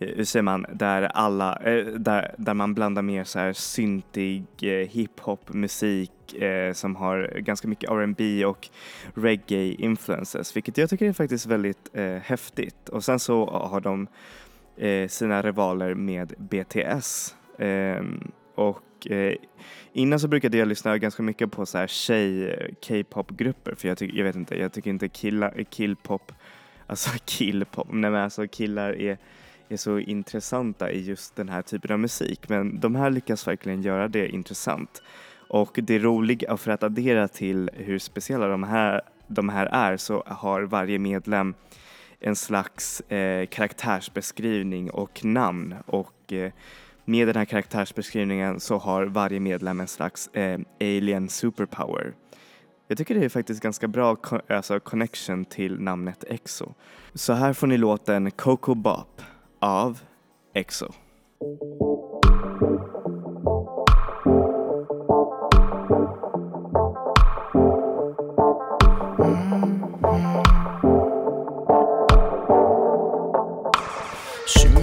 hur 0.00 0.24
säger 0.24 0.42
man, 0.42 0.66
där 0.72 1.02
alla, 1.02 1.56
eh, 1.56 1.86
där, 1.86 2.34
där 2.38 2.54
man 2.54 2.74
blandar 2.74 3.02
mer 3.02 3.24
så 3.24 3.38
här 3.38 3.52
syntig 3.52 4.44
eh, 4.60 4.88
hiphop 4.88 5.52
musik 5.52 6.34
eh, 6.34 6.72
som 6.72 6.96
har 6.96 7.38
ganska 7.38 7.68
mycket 7.68 7.90
R&B 7.90 8.44
och 8.44 8.68
reggae 9.14 9.74
influences, 9.78 10.56
vilket 10.56 10.78
jag 10.78 10.90
tycker 10.90 11.08
är 11.08 11.12
faktiskt 11.12 11.46
väldigt 11.46 11.90
eh, 11.92 12.16
häftigt. 12.16 12.88
Och 12.88 13.04
sen 13.04 13.18
så 13.18 13.46
har 13.46 13.80
de 13.80 14.06
eh, 14.78 15.08
sina 15.08 15.42
rivaler 15.42 15.94
med 15.94 16.34
BTS. 16.38 17.34
Eh, 17.58 18.02
och 18.54 19.10
eh, 19.10 19.34
innan 19.92 20.20
så 20.20 20.28
brukade 20.28 20.58
jag 20.58 20.68
lyssna 20.68 20.98
ganska 20.98 21.22
mycket 21.22 21.50
på 21.50 21.66
så 21.66 21.78
här 21.78 21.86
tjej 21.86 22.50
eh, 22.50 22.74
K-pop-grupper 22.88 23.74
för 23.74 23.88
jag 23.88 23.98
tycker, 23.98 24.18
jag 24.18 24.24
vet 24.24 24.36
inte, 24.36 24.58
jag 24.58 24.72
tycker 24.72 24.90
inte 24.90 25.08
killar, 25.08 25.64
killpop, 25.70 26.32
alltså 26.86 27.10
killpop, 27.24 27.86
nej 27.90 28.10
men 28.10 28.22
alltså 28.22 28.48
killar 28.48 29.00
är, 29.00 29.18
är 29.68 29.76
så 29.76 29.98
intressanta 29.98 30.90
i 30.90 31.00
just 31.00 31.36
den 31.36 31.48
här 31.48 31.62
typen 31.62 31.92
av 31.92 31.98
musik 31.98 32.48
men 32.48 32.80
de 32.80 32.94
här 32.94 33.10
lyckas 33.10 33.46
verkligen 33.46 33.82
göra 33.82 34.08
det 34.08 34.28
intressant. 34.28 35.02
Och 35.48 35.78
det 35.82 35.98
roliga, 35.98 36.56
för 36.56 36.70
att 36.70 36.82
addera 36.82 37.28
till 37.28 37.70
hur 37.74 37.98
speciella 37.98 38.46
de 38.46 38.62
här, 38.62 39.00
de 39.26 39.48
här 39.48 39.66
är 39.66 39.96
så 39.96 40.22
har 40.26 40.62
varje 40.62 40.98
medlem 40.98 41.54
en 42.20 42.36
slags 42.36 43.00
eh, 43.00 43.46
karaktärsbeskrivning 43.46 44.90
och 44.90 45.24
namn 45.24 45.74
och 45.86 46.32
eh, 46.32 46.52
med 47.04 47.28
den 47.28 47.36
här 47.36 47.44
karaktärsbeskrivningen 47.44 48.60
så 48.60 48.78
har 48.78 49.04
varje 49.06 49.40
medlem 49.40 49.80
en 49.80 49.88
slags 49.88 50.28
eh, 50.28 50.60
alien 50.80 51.28
superpower. 51.28 52.14
Jag 52.88 52.98
tycker 52.98 53.14
det 53.14 53.24
är 53.24 53.28
faktiskt 53.28 53.62
ganska 53.62 53.88
bra 53.88 54.16
co- 54.16 54.40
alltså 54.48 54.80
connection 54.80 55.44
till 55.44 55.80
namnet 55.80 56.24
EXO. 56.28 56.74
Så 57.14 57.32
här 57.32 57.52
får 57.52 57.66
ni 57.66 57.76
låten 57.76 58.30
Coco 58.30 58.74
Bop 58.74 59.22
av 59.60 60.00
EXO. 60.54 60.92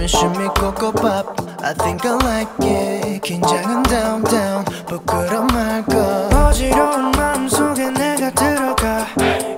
Cocoa 0.08 0.92
pop. 0.92 1.40
I 1.64 1.74
think 1.74 2.04
I 2.06 2.14
like 2.22 2.48
it. 2.62 3.22
긴장은 3.22 3.82
down 3.82 4.22
down 4.22 4.64
부끄럼 4.86 5.48
말고 5.48 5.96
어지러운 6.32 7.10
마음속에 7.10 7.90
내가 7.90 8.30
들어가. 8.30 9.08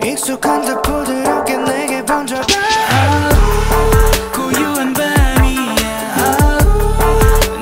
익숙한 0.03 0.63
듯 0.63 0.81
부드럽게 0.81 1.55
내게 1.59 2.03
번져가. 2.03 2.47
고요한 4.35 4.95
밤이야. 4.95 6.17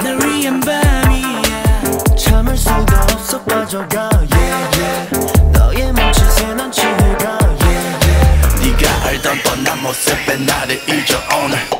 날 0.04 0.18
위한 0.22 0.60
밤이야. 0.60 2.16
참을 2.16 2.56
수가 2.56 3.02
없어 3.02 3.42
빠져가. 3.42 4.10
Yeah 4.30 4.78
yeah. 4.78 5.50
너의 5.52 5.92
몸짓에 5.92 6.54
난 6.54 6.70
취해가. 6.70 7.38
Yeah 7.62 7.98
yeah. 8.06 8.70
네가 8.70 9.06
알던 9.08 9.38
뻔한 9.42 9.82
모습에 9.82 10.36
나를 10.36 10.76
잊어 10.88 11.18
오늘 11.44 11.75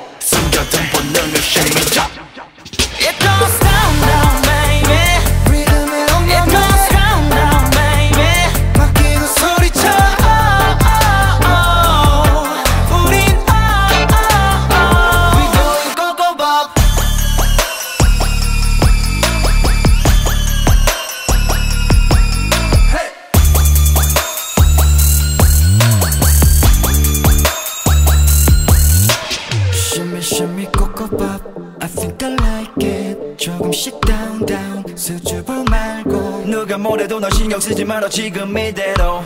말고 35.77 36.45
누가 36.47 36.79
뭐래도 36.79 37.21
너 37.21 37.29
신경 37.31 37.61
쓰지 37.61 37.85
말아 37.85 38.09
지금 38.09 38.57
이대로 38.57 39.25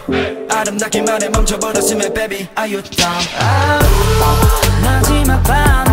아름답기만 0.51 1.23
해 1.23 1.29
멈춰버렸으면 1.29 2.13
baby 2.13 2.49
are 2.59 2.75
you 2.75 2.83
down 2.83 3.25
마지막 4.83 5.43
밤 5.43 5.90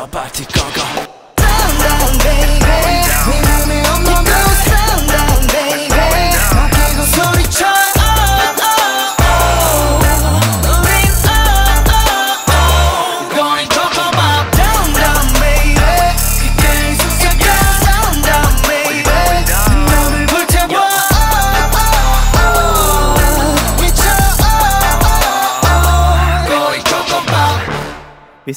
Sabati 0.00 0.46
Gaga. 0.46 1.06
Down, 1.36 1.78
down, 1.78 2.18
baby 2.20 2.59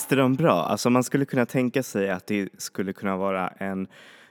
Visst 0.04 0.12
är 0.12 0.18
de 0.18 0.36
bra? 0.36 0.64
Alltså 0.64 0.90
man 0.90 1.04
skulle 1.04 1.26
kunna 1.26 1.46
tänka 1.46 1.84
sig 1.84 2.10
att 2.10 2.28
det 2.28 2.50
skulle 2.58 2.94
kunna 2.94 3.18
vara 3.18 3.48
en 3.48 3.88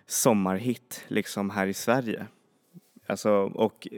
sommarhit 0.06 1.04
liksom 1.08 1.50
här 1.50 1.66
i 1.66 1.74
Sverige. 1.74 2.26
Alltså, 3.06 3.30
och 3.54 3.88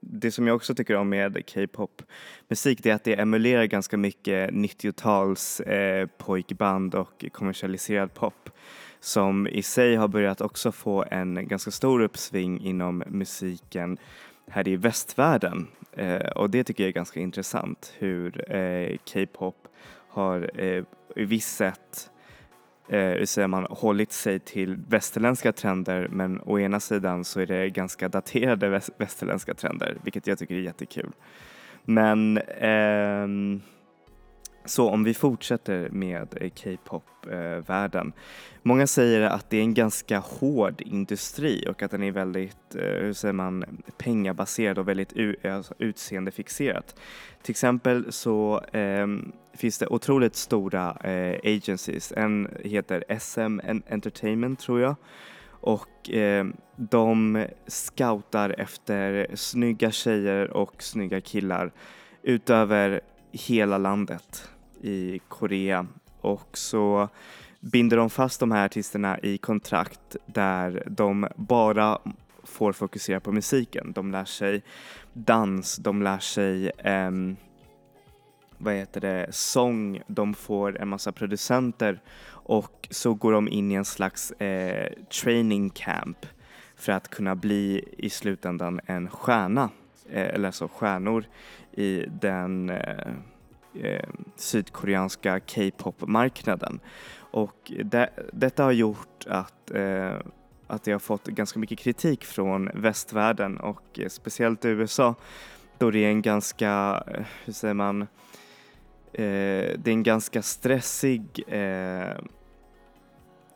det 0.00 0.30
som 0.30 0.46
jag 0.46 0.56
också 0.56 0.74
tycker 0.74 0.96
om 0.96 1.08
med 1.08 1.50
K-pop 1.54 2.02
musik 2.48 2.82
det 2.82 2.90
är 2.90 2.94
att 2.94 3.04
det 3.04 3.14
emulerar 3.14 3.64
ganska 3.64 3.96
mycket 3.96 4.50
90-tals 4.50 5.60
eh, 5.60 6.06
pojkband 6.06 6.94
och 6.94 7.24
kommersialiserad 7.32 8.14
pop 8.14 8.50
som 9.00 9.46
i 9.46 9.62
sig 9.62 9.96
har 9.96 10.08
börjat 10.08 10.40
också 10.40 10.72
få 10.72 11.04
en 11.10 11.48
ganska 11.48 11.70
stor 11.70 12.02
uppsving 12.02 12.60
inom 12.60 13.02
musiken 13.06 13.98
här 14.50 14.68
i 14.68 14.76
västvärlden. 14.76 15.66
Eh, 15.92 16.28
och 16.28 16.50
det 16.50 16.64
tycker 16.64 16.84
jag 16.84 16.88
är 16.88 16.92
ganska 16.92 17.20
intressant 17.20 17.94
hur 17.98 18.54
eh, 18.56 18.96
K-pop 19.12 19.68
har 20.14 20.50
eh, 20.60 20.84
i 21.16 21.24
viss 21.24 21.48
sätt 21.56 22.10
eh, 22.88 22.98
hur 22.98 23.26
säger 23.26 23.48
man, 23.48 23.66
hållit 23.70 24.12
sig 24.12 24.38
till 24.38 24.76
västerländska 24.88 25.52
trender 25.52 26.08
men 26.10 26.40
å 26.40 26.58
ena 26.58 26.80
sidan 26.80 27.24
så 27.24 27.40
är 27.40 27.46
det 27.46 27.70
ganska 27.70 28.08
daterade 28.08 28.68
väst- 28.68 28.94
västerländska 28.98 29.54
trender 29.54 29.96
vilket 30.02 30.26
jag 30.26 30.38
tycker 30.38 30.54
är 30.54 30.60
jättekul. 30.60 31.12
Men 31.84 32.38
ehm, 32.58 33.60
så 34.64 34.90
om 34.90 35.04
vi 35.04 35.14
fortsätter 35.14 35.88
med 35.90 36.28
eh, 36.40 36.50
K-pop-världen. 36.50 38.06
Eh, 38.06 38.22
Många 38.62 38.86
säger 38.86 39.20
att 39.20 39.50
det 39.50 39.56
är 39.56 39.62
en 39.62 39.74
ganska 39.74 40.18
hård 40.18 40.80
industri 40.80 41.64
och 41.68 41.82
att 41.82 41.90
den 41.90 42.02
är 42.02 42.12
väldigt, 42.12 42.74
eh, 42.74 42.82
hur 42.82 43.12
säger 43.12 43.32
man, 43.32 43.64
pengabaserad 43.98 44.78
och 44.78 44.88
väldigt 44.88 45.44
alltså 45.44 45.74
utseendefixerad. 45.78 46.84
Till 47.42 47.50
exempel 47.50 48.12
så 48.12 48.60
eh, 48.72 49.06
finns 49.54 49.78
det 49.78 49.86
otroligt 49.86 50.36
stora 50.36 50.96
eh, 51.04 51.56
agencies. 51.56 52.12
En 52.16 52.48
heter 52.64 53.04
SM 53.18 53.60
Entertainment 53.90 54.60
tror 54.60 54.80
jag. 54.80 54.94
Och 55.46 56.10
eh, 56.10 56.46
de 56.76 57.46
scoutar 57.66 58.54
efter 58.58 59.26
snygga 59.34 59.90
tjejer 59.90 60.50
och 60.50 60.82
snygga 60.82 61.20
killar 61.20 61.72
utöver 62.22 63.00
hela 63.32 63.78
landet 63.78 64.48
i 64.84 65.20
Korea. 65.28 65.86
Och 66.20 66.58
så 66.58 67.08
binder 67.60 67.96
de 67.96 68.10
fast 68.10 68.40
de 68.40 68.52
här 68.52 68.64
artisterna 68.64 69.18
i 69.18 69.38
kontrakt 69.38 70.16
där 70.26 70.82
de 70.86 71.28
bara 71.36 71.98
får 72.42 72.72
fokusera 72.72 73.20
på 73.20 73.32
musiken. 73.32 73.92
De 73.92 74.10
lär 74.10 74.24
sig 74.24 74.62
dans, 75.12 75.76
de 75.76 76.02
lär 76.02 76.18
sig 76.18 76.70
um, 76.84 77.36
vad 78.58 78.74
heter 78.74 79.00
det, 79.00 79.26
sång, 79.30 80.02
de 80.06 80.34
får 80.34 80.80
en 80.80 80.88
massa 80.88 81.12
producenter 81.12 82.00
och 82.26 82.88
så 82.90 83.14
går 83.14 83.32
de 83.32 83.48
in 83.48 83.72
i 83.72 83.74
en 83.74 83.84
slags 83.84 84.30
eh, 84.30 84.92
training 85.22 85.70
camp 85.70 86.26
för 86.76 86.92
att 86.92 87.08
kunna 87.08 87.34
bli 87.34 87.84
i 87.98 88.10
slutändan 88.10 88.80
en 88.86 89.10
stjärna, 89.10 89.70
eh, 90.10 90.34
eller 90.34 90.46
alltså 90.46 90.68
stjärnor 90.68 91.24
i 91.72 92.04
den 92.20 92.70
eh, 92.70 93.12
eh, 93.82 94.08
sydkoreanska 94.36 95.40
K-pop-marknaden. 95.40 96.80
Och 97.16 97.72
det, 97.84 98.10
detta 98.32 98.64
har 98.64 98.72
gjort 98.72 99.26
att, 99.26 99.70
eh, 99.70 100.14
att 100.66 100.84
det 100.84 100.92
har 100.92 100.98
fått 100.98 101.26
ganska 101.26 101.58
mycket 101.58 101.78
kritik 101.78 102.24
från 102.24 102.70
västvärlden 102.74 103.56
och 103.56 103.98
eh, 103.98 104.08
speciellt 104.08 104.64
USA 104.64 105.14
då 105.78 105.90
det 105.90 106.04
är 106.04 106.08
en 106.08 106.22
ganska, 106.22 107.04
eh, 107.06 107.24
hur 107.44 107.52
säger 107.52 107.74
man, 107.74 108.02
eh, 108.02 108.06
det 109.78 109.86
är 109.86 109.88
en 109.88 110.02
ganska 110.02 110.42
stressig 110.42 111.44
eh, 111.46 112.16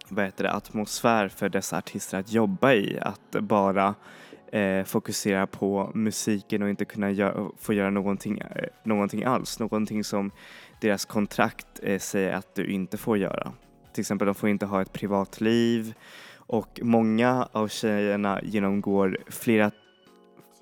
vad 0.09 0.25
heter 0.25 0.45
det, 0.45 0.53
atmosfär 0.53 1.29
för 1.29 1.49
dessa 1.49 1.79
artister 1.79 2.19
att 2.19 2.33
jobba 2.33 2.73
i. 2.73 2.99
Att 3.01 3.31
bara 3.31 3.95
eh, 4.53 4.85
fokusera 4.85 5.47
på 5.47 5.91
musiken 5.95 6.63
och 6.63 6.71
inte 6.71 6.85
kunna 6.85 7.11
gö- 7.11 7.53
få 7.59 7.73
göra 7.73 7.91
någonting, 7.91 8.39
eh, 8.39 8.69
någonting 8.85 9.25
alls. 9.25 9.59
Någonting 9.59 10.05
som 10.05 10.31
deras 10.81 11.05
kontrakt 11.05 11.67
eh, 11.83 11.99
säger 11.99 12.33
att 12.33 12.55
du 12.55 12.67
inte 12.67 12.97
får 12.97 13.19
göra. 13.19 13.53
Till 13.93 14.01
exempel 14.01 14.27
de 14.27 14.35
får 14.35 14.49
inte 14.49 14.67
ha 14.67 14.83
ett 14.83 14.93
privatliv 14.93 15.95
och 16.37 16.81
många 16.83 17.49
av 17.53 17.69
tjejerna 17.69 18.41
genomgår 18.43 19.19
flera, 19.27 19.71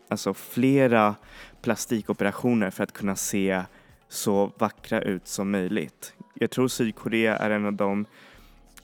alltså 0.08 0.34
flera 0.34 1.14
plastikoperationer 1.62 2.70
för 2.70 2.84
att 2.84 2.92
kunna 2.92 3.16
se 3.16 3.62
så 4.08 4.52
vackra 4.58 5.02
ut 5.02 5.26
som 5.26 5.50
möjligt. 5.50 6.14
Jag 6.34 6.50
tror 6.50 6.68
Sydkorea 6.68 7.36
är 7.36 7.50
en 7.50 7.66
av 7.66 7.72
de 7.72 8.06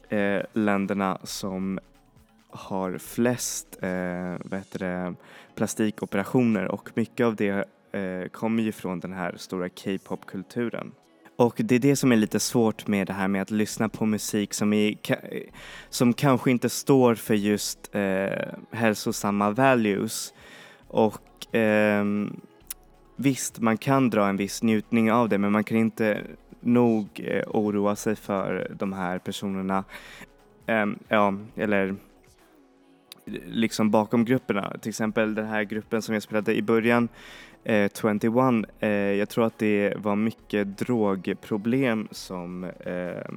eh, 0.09 0.43
länderna 0.53 1.19
som 1.25 1.81
har 2.53 2.99
flest 2.99 3.79
eh, 3.83 4.35
det, 4.73 5.15
plastikoperationer 5.55 6.65
och 6.69 6.91
mycket 6.95 7.27
av 7.27 7.37
det 7.37 7.69
eh, 7.93 8.29
kommer 8.29 8.63
ju 8.63 8.73
från 8.73 9.01
den 9.01 9.13
här 9.13 9.35
stora 9.37 9.69
K-pop-kulturen. 9.69 10.93
Och 11.37 11.55
det 11.57 11.75
är 11.75 11.79
det 11.79 11.97
som 11.97 12.13
är 12.13 12.17
lite 12.17 12.41
svårt 12.41 12.87
med 12.87 13.07
det 13.07 13.13
här 13.13 13.29
med 13.29 13.43
att 13.43 13.51
lyssna 13.51 13.89
på 13.89 14.07
musik 14.07 14.55
som, 14.55 14.73
är, 14.73 14.95
som 15.89 16.13
kanske 16.13 16.51
inte 16.51 16.69
står 16.69 17.15
för 17.15 17.35
just 17.35 17.95
eh, 17.95 18.49
hälsosamma 18.71 19.51
values. 19.51 20.35
Och 20.89 21.55
eh, 21.57 22.05
visst, 23.17 23.61
man 23.61 23.79
kan 23.79 24.11
dra 24.11 24.29
en 24.29 24.37
viss 24.37 24.63
njutning 24.63 25.13
av 25.13 25.29
det 25.29 25.39
men 25.39 25.53
man 25.53 25.65
kan 25.65 25.77
inte 25.77 26.21
nog 26.61 27.21
eh, 27.25 27.45
oroa 27.49 27.97
sig 27.97 28.17
för 28.17 28.73
de 28.79 28.93
här 28.93 29.19
personerna. 29.19 29.85
Ehm, 30.67 30.99
ja, 31.09 31.35
eller 31.57 31.97
liksom 33.47 33.91
bakom 33.91 34.25
grupperna. 34.25 34.77
Till 34.81 34.89
exempel 34.89 35.35
den 35.35 35.47
här 35.47 35.63
gruppen 35.63 36.03
som 36.03 36.15
jag 36.15 36.23
spelade 36.23 36.55
i 36.55 36.63
början, 36.63 37.09
eh, 37.65 37.91
21, 37.95 38.65
eh, 38.81 38.89
jag 38.91 39.29
tror 39.29 39.47
att 39.47 39.59
det 39.59 39.95
var 39.97 40.17
mycket 40.17 40.79
drogproblem 40.79 42.09
som, 42.11 42.65
eh, 42.65 43.33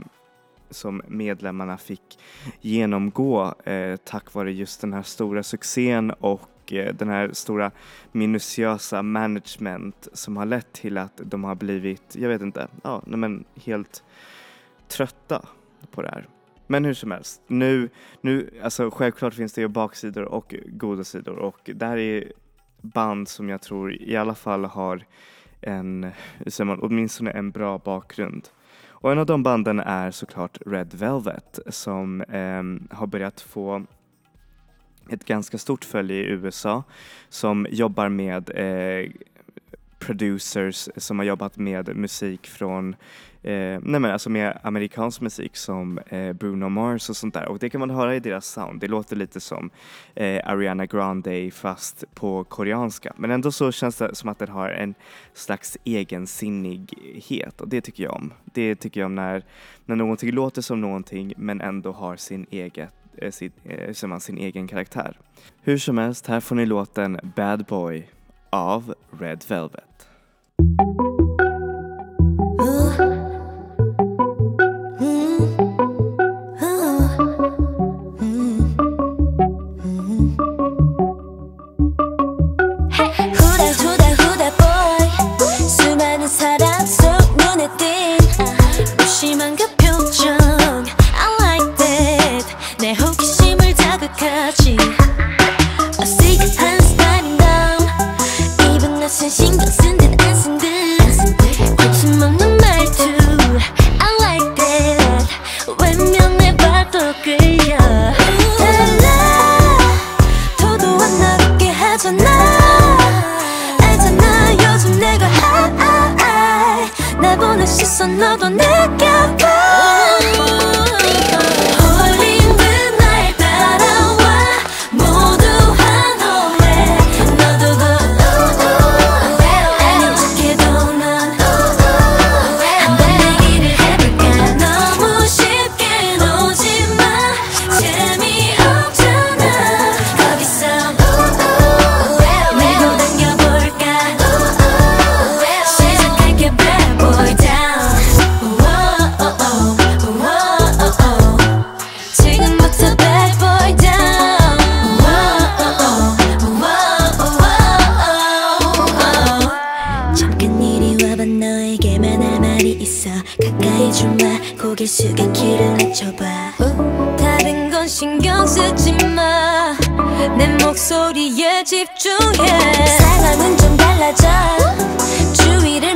som 0.70 1.02
medlemmarna 1.08 1.78
fick 1.78 2.20
genomgå 2.62 3.54
eh, 3.64 3.96
tack 3.96 4.34
vare 4.34 4.54
just 4.54 4.82
den 4.82 4.94
här 4.94 5.04
stora 5.04 5.44
succén 5.44 6.12
och 6.12 6.74
eh, 6.74 6.94
den 6.96 7.10
här 7.10 7.30
stora 7.34 7.72
minutiösa 8.12 9.04
management 9.04 10.08
som 10.14 10.38
har 10.38 10.46
lett 10.46 10.74
till 10.74 10.98
att 10.98 11.22
de 11.24 11.44
har 11.44 11.56
blivit, 11.56 12.16
jag 12.16 12.30
vet 12.30 12.42
inte, 12.42 12.68
ja, 12.84 13.02
men 13.06 13.44
helt 13.66 14.04
trötta 14.88 15.46
på 15.92 16.02
det 16.02 16.10
här. 16.10 16.28
Men 16.68 16.86
hur 16.86 16.94
som 16.94 17.12
helst, 17.12 17.42
nu, 17.48 17.90
nu, 18.22 18.50
alltså 18.64 18.92
självklart 18.92 19.34
finns 19.34 19.54
det 19.54 19.62
ju 19.62 19.68
baksidor 19.68 20.24
och 20.24 20.56
goda 20.66 21.04
sidor 21.04 21.36
och 21.36 21.70
det 21.76 21.86
här 21.86 21.98
är 21.98 22.32
band 22.82 23.28
som 23.28 23.50
jag 23.50 23.62
tror 23.62 24.02
i 24.02 24.16
alla 24.16 24.36
fall 24.36 24.66
har 24.66 25.06
en, 25.62 26.12
hur 26.38 26.52
säger 26.52 26.66
man, 26.66 26.80
åtminstone 26.82 27.32
en 27.32 27.52
bra 27.52 27.78
bakgrund. 27.78 28.50
Och 28.88 29.12
en 29.12 29.20
av 29.20 29.26
de 29.26 29.44
banden 29.44 29.80
är 29.80 30.12
såklart 30.12 30.58
Red 30.66 30.94
Velvet 30.94 31.60
som 31.68 32.22
eh, 32.22 32.96
har 32.98 33.08
börjat 33.08 33.42
få 33.42 33.86
ett 35.10 35.26
ganska 35.26 35.58
stort 35.58 35.86
följe 35.86 36.16
i 36.16 36.30
USA 36.30 36.84
som 37.30 37.68
jobbar 37.70 38.10
med 38.10 38.50
eh, 38.50 39.12
producers 40.06 40.90
som 40.98 41.20
har 41.20 41.26
jobbat 41.26 41.58
med 41.58 41.96
musik 41.96 42.48
från 42.48 42.96
Eh, 43.46 43.80
nej 43.82 44.00
men 44.00 44.06
alltså 44.06 44.30
med 44.30 44.60
amerikansk 44.64 45.22
musik 45.22 45.56
som 45.56 45.98
eh, 45.98 46.34
Bruno 46.34 46.70
Mars 46.70 47.10
och 47.10 47.16
sånt 47.16 47.34
där 47.34 47.48
och 47.48 47.60
det 47.60 47.70
kan 47.70 47.80
man 47.80 47.90
höra 47.90 48.16
i 48.16 48.20
deras 48.20 48.46
sound. 48.46 48.80
Det 48.80 48.88
låter 48.88 49.16
lite 49.16 49.40
som 49.40 49.70
eh, 50.16 50.50
Ariana 50.50 50.86
Grande 50.86 51.52
fast 51.52 52.04
på 52.14 52.44
koreanska 52.44 53.14
men 53.18 53.32
ändå 53.32 53.52
så 53.52 53.72
känns 53.72 53.98
det 53.98 54.16
som 54.16 54.30
att 54.30 54.40
den 54.40 54.50
har 54.50 54.70
en 54.70 54.96
slags 55.34 55.78
egensinnighet 55.84 57.62
och 57.62 57.68
det 57.68 57.82
tycker 57.82 58.04
jag 58.04 58.14
om. 58.14 58.34
Det 58.44 58.76
tycker 58.76 59.00
jag 59.00 59.06
om 59.06 59.16
när, 59.16 59.44
när 59.86 59.96
någonting 59.96 60.32
låter 60.32 60.62
som 60.62 60.82
någonting 60.82 61.34
men 61.38 61.62
ändå 61.62 61.92
har 61.92 62.16
sin 62.16 62.46
eget 62.50 62.90
eh, 63.18 63.32
sin, 63.32 63.52
sin, 63.94 64.12
eh, 64.12 64.18
sin 64.18 64.38
egen 64.38 64.68
karaktär. 64.68 65.20
Hur 65.62 65.78
som 65.78 65.98
helst, 65.98 66.28
här 66.28 66.40
får 66.40 66.56
ni 66.56 66.66
låten 66.66 67.20
Bad 67.36 67.66
Boy 67.66 68.08
av 68.50 68.94
Red 69.20 69.44
Velvet. 69.48 69.95
you 70.60 70.95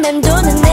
I'm 0.09 0.21
doing 0.21 0.63
it. 0.63 0.68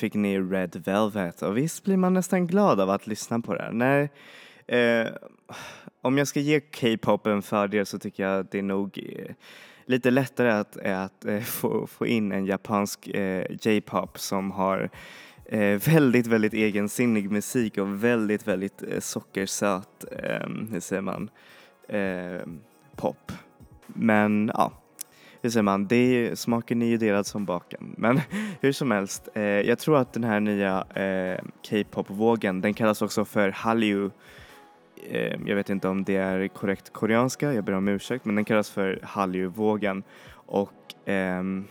fick 0.00 0.14
ni 0.14 0.40
Red 0.40 0.82
Velvet 0.84 1.42
och 1.42 1.56
visst 1.56 1.84
blir 1.84 1.96
man 1.96 2.14
nästan 2.14 2.46
glad 2.46 2.80
av 2.80 2.90
att 2.90 3.06
lyssna 3.06 3.40
på 3.40 3.54
det. 3.54 3.70
Nej, 3.72 4.10
eh, 4.66 5.08
om 6.02 6.18
jag 6.18 6.28
ska 6.28 6.40
ge 6.40 6.60
K-pop 6.60 7.26
en 7.26 7.42
fördel 7.42 7.86
så 7.86 7.98
tycker 7.98 8.22
jag 8.22 8.40
att 8.40 8.50
det 8.50 8.58
är 8.58 8.62
nog 8.62 8.98
eh, 8.98 9.34
lite 9.86 10.10
lättare 10.10 10.50
att, 10.50 10.76
att 10.76 11.24
eh, 11.24 11.40
få, 11.40 11.86
få, 11.86 12.06
in 12.06 12.32
en 12.32 12.46
japansk 12.46 13.08
eh, 13.08 13.46
J-pop 13.60 14.18
som 14.18 14.50
har 14.50 14.90
eh, 15.44 15.80
väldigt, 15.86 16.26
väldigt 16.26 16.54
egensinnig 16.54 17.30
musik 17.30 17.78
och 17.78 18.04
väldigt, 18.04 18.48
väldigt 18.48 18.82
eh, 18.82 19.00
sockersöt, 19.00 20.04
hur 20.70 20.80
säger 20.80 21.02
man, 21.02 21.30
pop. 22.96 23.32
Men 23.86 24.50
ja, 24.54 24.79
hur 25.42 25.50
säger 25.50 25.62
man, 25.62 25.86
det 25.86 25.96
är 25.96 26.34
smaken 26.34 26.82
är 26.82 26.86
ju 26.86 26.96
delad 26.96 27.26
som 27.26 27.44
baken. 27.44 27.94
Men 27.98 28.20
hur 28.60 28.72
som 28.72 28.90
helst, 28.90 29.28
eh, 29.34 29.42
jag 29.42 29.78
tror 29.78 29.98
att 29.98 30.12
den 30.12 30.24
här 30.24 30.40
nya 30.40 30.84
eh, 30.94 31.40
K-pop-vågen, 31.70 32.60
den 32.60 32.74
kallas 32.74 33.02
också 33.02 33.24
för 33.24 33.50
Hallyu. 33.50 34.10
Eh, 35.10 35.36
jag 35.46 35.56
vet 35.56 35.70
inte 35.70 35.88
om 35.88 36.04
det 36.04 36.16
är 36.16 36.48
korrekt 36.48 36.92
koreanska, 36.92 37.52
jag 37.52 37.64
ber 37.64 37.72
om 37.72 37.88
ursäkt, 37.88 38.24
men 38.24 38.34
den 38.34 38.44
kallas 38.44 38.70
för 38.70 39.00
Hallyu-vågen. 39.02 40.02
Och 40.32 40.94
ehm, 41.04 41.64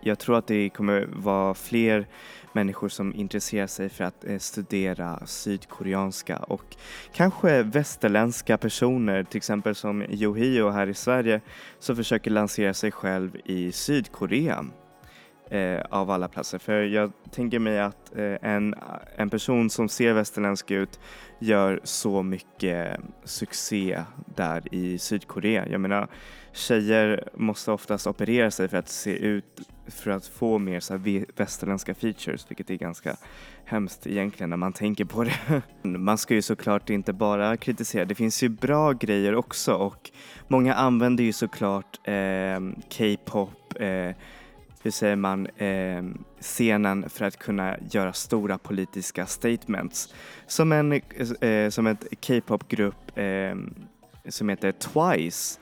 jag 0.00 0.18
tror 0.18 0.38
att 0.38 0.46
det 0.46 0.68
kommer 0.68 1.08
vara 1.12 1.54
fler 1.54 2.06
människor 2.52 2.88
som 2.88 3.14
intresserar 3.14 3.66
sig 3.66 3.88
för 3.88 4.04
att 4.04 4.24
eh, 4.24 4.38
studera 4.38 5.26
sydkoreanska 5.26 6.36
och 6.36 6.76
kanske 7.12 7.62
västerländska 7.62 8.58
personer, 8.58 9.24
till 9.24 9.36
exempel 9.36 9.74
som 9.74 10.02
Yohio 10.02 10.70
här 10.70 10.86
i 10.86 10.94
Sverige, 10.94 11.40
som 11.78 11.96
försöker 11.96 12.30
lansera 12.30 12.74
sig 12.74 12.90
själv 12.90 13.36
i 13.44 13.72
Sydkorea 13.72 14.64
eh, 15.50 15.80
av 15.90 16.10
alla 16.10 16.28
platser. 16.28 16.58
För 16.58 16.82
jag 16.82 17.12
tänker 17.30 17.58
mig 17.58 17.80
att 17.80 18.16
eh, 18.16 18.36
en, 18.42 18.74
en 19.16 19.30
person 19.30 19.70
som 19.70 19.88
ser 19.88 20.12
västerländsk 20.12 20.70
ut 20.70 21.00
gör 21.38 21.80
så 21.84 22.22
mycket 22.22 23.00
succé 23.24 24.02
där 24.34 24.74
i 24.74 24.98
Sydkorea. 24.98 25.68
Jag 25.68 25.80
menar, 25.80 26.08
tjejer 26.52 27.28
måste 27.34 27.72
oftast 27.72 28.06
operera 28.06 28.50
sig 28.50 28.68
för 28.68 28.76
att 28.76 28.88
se 28.88 29.10
ut, 29.18 29.60
för 29.86 30.10
att 30.10 30.26
få 30.26 30.58
mer 30.58 30.80
så 30.80 30.96
här 30.96 31.24
västerländska 31.36 31.94
features, 31.94 32.46
vilket 32.50 32.70
är 32.70 32.74
ganska 32.74 33.16
hemskt 33.64 34.06
egentligen 34.06 34.50
när 34.50 34.56
man 34.56 34.72
tänker 34.72 35.04
på 35.04 35.24
det. 35.24 35.62
Man 35.82 36.18
ska 36.18 36.34
ju 36.34 36.42
såklart 36.42 36.90
inte 36.90 37.12
bara 37.12 37.56
kritisera, 37.56 38.04
det 38.04 38.14
finns 38.14 38.42
ju 38.42 38.48
bra 38.48 38.92
grejer 38.92 39.34
också 39.34 39.74
och 39.74 40.10
många 40.48 40.74
använder 40.74 41.24
ju 41.24 41.32
såklart 41.32 42.08
eh, 42.08 42.60
K-pop, 42.98 43.80
eh, 43.80 44.14
hur 44.88 44.92
säger 44.92 45.16
man, 45.16 45.46
eh, 45.46 46.02
scenen 46.40 47.10
för 47.10 47.24
att 47.24 47.38
kunna 47.38 47.76
göra 47.90 48.12
stora 48.12 48.58
politiska 48.58 49.26
statements. 49.26 50.14
Som 50.46 50.72
en, 50.72 50.92
eh, 51.40 51.70
som 51.70 51.86
ett 51.86 52.04
K-pop-grupp 52.26 53.18
eh, 53.18 53.56
som 54.28 54.48
heter 54.48 54.72
Twice. 54.72 55.60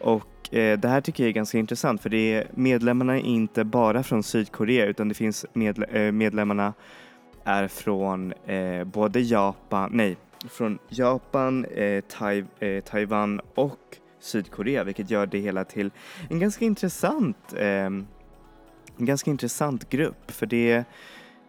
Och 0.00 0.54
eh, 0.54 0.78
det 0.78 0.88
här 0.88 1.00
tycker 1.00 1.24
jag 1.24 1.28
är 1.28 1.34
ganska 1.34 1.58
intressant 1.58 2.02
för 2.02 2.10
det 2.10 2.34
är 2.34 2.46
medlemmarna 2.54 3.16
är 3.16 3.22
inte 3.22 3.64
bara 3.64 4.02
från 4.02 4.22
Sydkorea 4.22 4.86
utan 4.86 5.08
det 5.08 5.14
finns 5.14 5.46
medle 5.52 5.86
eh, 5.86 6.12
medlemmarna 6.12 6.74
är 7.44 7.68
från 7.68 8.32
eh, 8.32 8.84
både 8.84 9.20
Japan, 9.20 9.90
nej, 9.92 10.16
från 10.50 10.78
Japan, 10.88 11.64
eh, 11.64 12.00
tai 12.00 12.44
eh, 12.58 12.80
Taiwan 12.84 13.40
och 13.54 13.96
Sydkorea 14.20 14.84
vilket 14.84 15.10
gör 15.10 15.26
det 15.26 15.38
hela 15.38 15.64
till 15.64 15.90
en 16.30 16.38
ganska 16.38 16.64
intressant 16.64 17.54
eh, 17.56 17.90
en 18.98 19.06
ganska 19.06 19.30
intressant 19.30 19.90
grupp 19.90 20.30
för 20.30 20.46
det, 20.46 20.84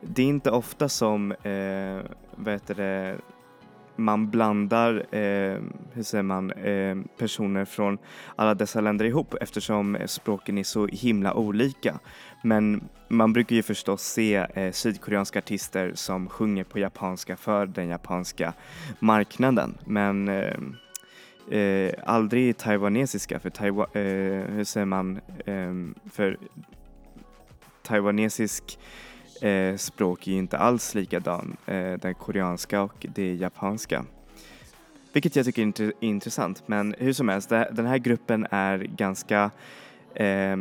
det 0.01 0.21
är 0.21 0.27
inte 0.27 0.51
ofta 0.51 0.89
som 0.89 1.31
eh, 1.31 2.11
vad 2.35 2.53
heter 2.53 2.75
det, 2.75 3.17
man 3.95 4.29
blandar 4.29 5.15
eh, 5.15 5.59
hur 5.93 6.03
säger 6.03 6.23
man, 6.23 6.51
eh, 6.51 6.97
personer 7.17 7.65
från 7.65 7.97
alla 8.35 8.53
dessa 8.53 8.81
länder 8.81 9.05
ihop 9.05 9.35
eftersom 9.41 9.97
språken 10.05 10.57
är 10.57 10.63
så 10.63 10.87
himla 10.87 11.33
olika. 11.33 11.99
Men 12.43 12.89
man 13.07 13.33
brukar 13.33 13.55
ju 13.55 13.63
förstås 13.63 14.01
se 14.01 14.35
eh, 14.35 14.71
sydkoreanska 14.71 15.39
artister 15.39 15.91
som 15.95 16.29
sjunger 16.29 16.63
på 16.63 16.79
japanska 16.79 17.37
för 17.37 17.65
den 17.65 17.87
japanska 17.87 18.53
marknaden. 18.99 19.77
Men 19.85 20.27
eh, 20.27 21.59
eh, 21.59 21.93
aldrig 22.05 22.57
taiwanesiska 22.57 23.39
för 23.39 23.49
taiwa 23.49 23.83
eh, 23.83 24.51
hur 24.51 24.63
säger 24.63 24.85
man, 24.85 25.19
eh, 25.45 25.73
för 26.11 26.37
taiwanesisk 27.85 28.79
eh, 29.41 29.75
språk 29.75 30.27
är 30.27 30.31
ju 30.31 30.37
inte 30.37 30.57
alls 30.57 30.95
likadan, 30.95 31.57
eh, 31.65 31.93
den 31.93 32.13
koreanska 32.13 32.81
och 32.81 33.05
det 33.15 33.35
japanska. 33.35 34.05
Vilket 35.13 35.35
jag 35.35 35.45
tycker 35.45 35.81
är 35.81 35.91
intressant, 35.99 36.63
men 36.67 36.95
hur 36.97 37.13
som 37.13 37.29
helst, 37.29 37.49
det, 37.49 37.69
den 37.71 37.85
här 37.85 37.97
gruppen 37.97 38.47
är 38.51 38.77
ganska 38.77 39.51
eh, 40.13 40.55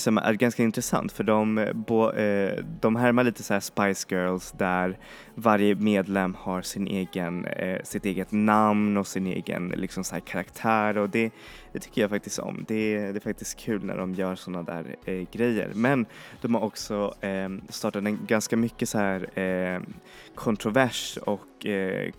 som 0.00 0.18
är 0.18 0.32
ganska 0.32 0.62
intressant 0.62 1.12
för 1.12 1.24
de, 1.24 1.58
eh, 1.58 1.72
bo, 1.72 2.10
eh, 2.10 2.64
de 2.80 2.96
härmar 2.96 3.24
lite 3.24 3.42
så 3.42 3.52
här 3.52 3.60
Spice 3.60 4.06
Girls 4.10 4.52
där 4.52 4.98
varje 5.34 5.74
medlem 5.74 6.34
har 6.34 6.62
sin 6.62 6.86
egen, 6.86 7.46
eh, 7.46 7.82
sitt 7.82 8.04
eget 8.04 8.32
namn 8.32 8.96
och 8.96 9.06
sin 9.06 9.26
egen 9.26 9.68
liksom 9.68 10.04
så 10.04 10.14
här 10.14 10.20
karaktär 10.20 10.98
och 10.98 11.10
det, 11.10 11.30
det 11.72 11.78
tycker 11.78 12.00
jag 12.00 12.10
faktiskt 12.10 12.38
om. 12.38 12.64
Det, 12.68 13.12
det 13.12 13.18
är 13.18 13.20
faktiskt 13.20 13.58
kul 13.58 13.84
när 13.84 13.96
de 13.96 14.14
gör 14.14 14.34
sådana 14.34 14.62
där 14.62 14.96
eh, 15.04 15.26
grejer. 15.32 15.72
Men 15.74 16.06
de 16.40 16.54
har 16.54 16.62
också 16.62 17.14
eh, 17.20 17.48
startat 17.68 18.04
en 18.04 18.26
ganska 18.26 18.56
mycket 18.56 18.88
så 18.88 18.98
här 18.98 19.38
eh, 19.38 19.80
kontrovers 20.34 21.16
och 21.16 21.66
eh, 21.66 22.12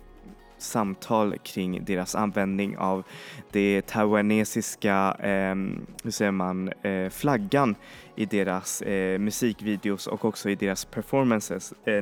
samtal 0.63 1.35
kring 1.43 1.85
deras 1.85 2.15
användning 2.15 2.77
av 2.77 3.03
det 3.51 3.81
taiwanesiska, 3.81 5.15
eh, 5.19 5.55
hur 6.03 6.11
säger 6.11 6.31
man, 6.31 6.71
eh, 6.81 7.09
flaggan 7.09 7.75
i 8.15 8.25
deras 8.25 8.81
eh, 8.81 9.19
musikvideos 9.19 10.07
och 10.07 10.25
också 10.25 10.49
i 10.49 10.55
deras 10.55 10.85
performances. 10.85 11.73
Eh, 11.85 11.95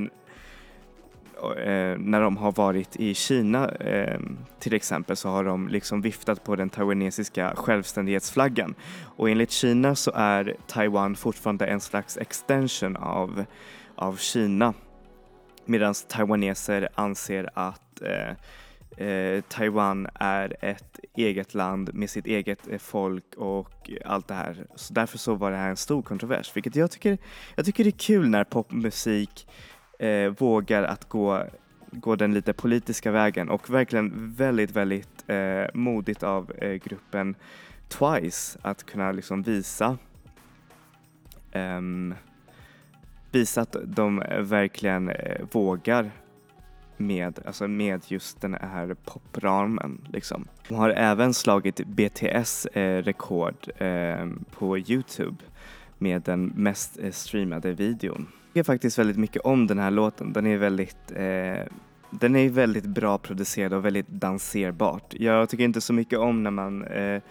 eh 1.66 1.98
när 1.98 2.22
de 2.22 2.38
har 2.38 2.52
varit 2.52 2.96
i 2.96 3.14
Kina 3.14 3.70
ehm, 3.70 4.38
till 4.60 4.74
exempel 4.74 5.16
så 5.16 5.30
har 5.30 5.44
de 5.44 5.68
liksom 5.68 6.02
viftat 6.02 6.44
på 6.44 6.56
den 6.56 6.70
taiwanesiska 6.70 7.54
självständighetsflaggan 7.56 8.76
och 9.18 9.30
enligt 9.30 9.52
Kina 9.52 9.96
så 9.96 10.12
är 10.16 10.56
Taiwan 10.68 11.16
fortfarande 11.16 11.66
en 11.66 11.80
slags 11.80 12.18
extension 12.18 12.96
av, 12.96 13.46
av 13.96 14.18
Kina 14.18 14.74
medan 15.66 15.94
taiwaneser 16.08 16.90
anser 16.96 17.50
att 17.54 18.02
eh, 18.02 19.08
eh, 19.08 19.42
Taiwan 19.42 20.08
är 20.14 20.56
ett 20.62 21.00
eget 21.16 21.54
land 21.54 21.94
med 21.94 22.10
sitt 22.10 22.26
eget 22.26 22.68
eh, 22.68 22.78
folk 22.78 23.36
och 23.38 23.92
allt 24.06 24.28
det 24.28 24.34
här. 24.34 24.66
Så 24.76 24.94
därför 24.94 25.18
så 25.18 25.36
var 25.36 25.52
det 25.52 25.58
här 25.58 25.70
en 25.70 25.78
stor 25.78 26.02
kontrovers, 26.02 26.56
vilket 26.56 26.76
jag 26.76 26.92
tycker, 26.92 27.18
jag 27.56 27.66
tycker 27.66 27.84
det 27.84 27.90
är 27.90 28.00
kul 28.00 28.30
när 28.30 28.44
popmusik 28.44 29.48
eh, 30.00 30.30
vågar 30.30 30.84
att 30.84 31.10
gå, 31.10 31.44
gå 31.92 32.16
den 32.16 32.34
lite 32.34 32.54
politiska 32.54 33.12
vägen 33.12 33.50
och 33.50 33.70
verkligen 33.70 34.34
väldigt, 34.34 34.72
väldigt 34.72 35.24
eh, 35.28 35.66
modigt 35.74 36.24
av 36.24 36.52
eh, 36.52 36.74
gruppen 36.74 37.36
Twice 37.88 38.60
att 38.62 38.86
kunna 38.86 39.12
liksom 39.12 39.42
visa 39.42 39.98
ehm, 41.52 42.16
visa 43.32 43.62
att 43.62 43.76
de 43.84 44.24
verkligen 44.40 45.10
eh, 45.10 45.46
vågar 45.52 46.12
med, 46.98 47.40
alltså 47.46 47.68
med 47.68 48.02
just 48.08 48.42
den 48.42 48.54
här 48.54 48.96
popramen. 49.06 50.02
Liksom. 50.14 50.48
De 50.68 50.76
har 50.76 50.90
även 50.90 51.34
slagit 51.34 51.88
BTS 51.88 52.66
eh, 52.66 53.04
rekord 53.04 53.56
eh, 53.78 54.28
på 54.52 54.78
Youtube 54.78 55.38
med 55.98 56.22
den 56.22 56.46
mest 56.46 57.00
eh, 57.00 57.12
streamade 57.12 57.72
videon. 57.72 58.28
Jag 58.54 58.54
tycker 58.54 58.74
faktiskt 58.74 59.00
väldigt 59.00 59.18
mycket 59.18 59.42
om 59.42 59.68
den 59.68 59.80
här 59.80 59.92
låten. 59.92 60.34
Den 60.34 60.48
är 60.48 60.58
väldigt 60.58 61.12
eh, 61.12 61.66
den 62.12 62.36
är 62.36 62.50
väldigt 62.50 62.86
bra 62.86 63.18
producerad 63.18 63.74
och 63.74 63.86
väldigt 63.86 64.08
danserbart. 64.08 65.14
Jag 65.14 65.50
tycker 65.50 65.64
inte 65.64 65.82
så 65.82 65.94
mycket 65.94 66.20
om 66.20 66.44
när 66.44 66.52
man 66.52 66.84
eh, 66.84 67.22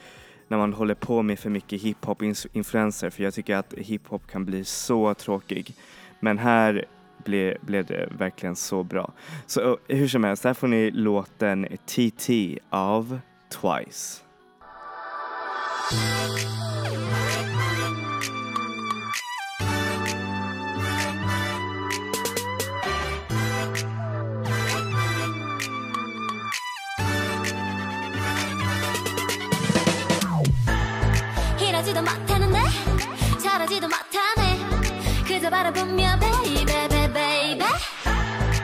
när 0.51 0.59
man 0.59 0.73
håller 0.73 0.95
på 0.95 1.23
med 1.23 1.39
för 1.39 1.51
mycket 1.51 1.83
hiphop-influenser 1.83 3.11
för 3.11 3.23
jag 3.23 3.35
tycker 3.35 3.57
att 3.57 3.75
hiphop 3.75 4.31
kan 4.31 4.45
bli 4.45 4.65
så 4.65 5.15
tråkig. 5.15 5.75
Men 6.21 6.39
här 6.39 6.85
blev, 7.25 7.57
blev 7.61 7.87
det 7.87 8.09
verkligen 8.19 8.57
så 8.57 8.83
bra. 8.83 9.13
Så 9.47 9.61
eh, 9.61 9.97
hur 9.97 10.09
som 10.09 10.25
helst, 10.25 10.45
här 10.45 10.55
får 10.55 10.69
ni 10.69 10.91
låten 10.91 11.67
TT 11.87 12.59
av 12.71 13.19
Twice. 13.49 14.23
못하네. 33.91 34.59
그저 35.27 35.51
바라보며 35.51 36.19
baby 36.19 36.65
baby 36.67 37.13
baby. 37.13 37.59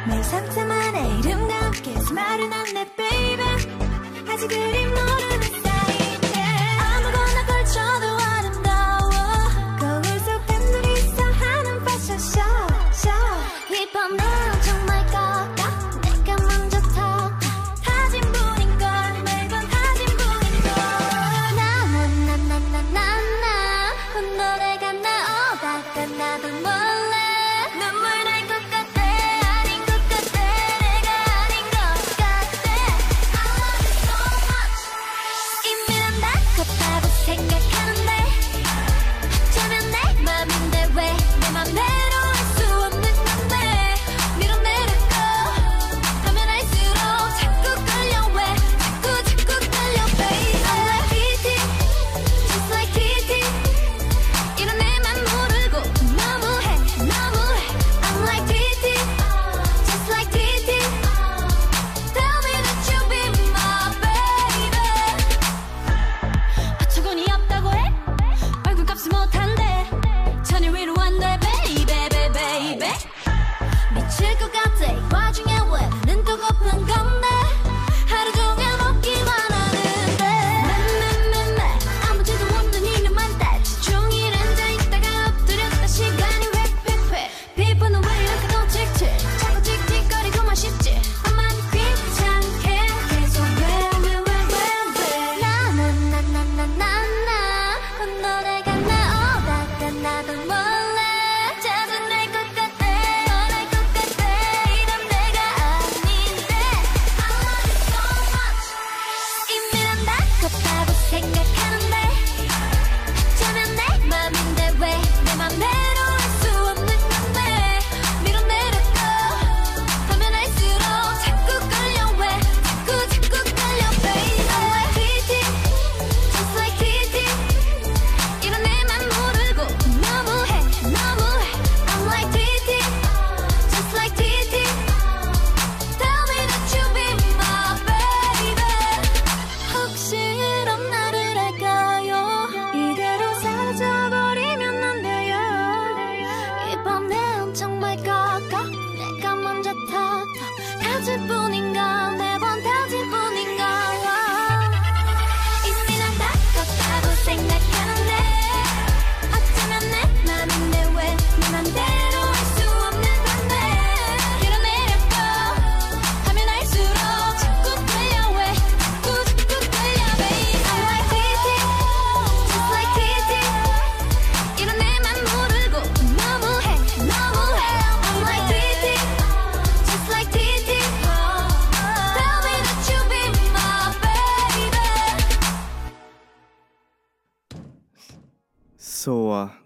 내 0.09 0.23
상처만의 0.23 1.19
이름과 1.21 1.55
함께 1.55 2.01
수말은 2.01 2.53
안내 2.53 2.87
baby. 2.97 3.47
아직 4.29 4.49
그리 4.49 4.86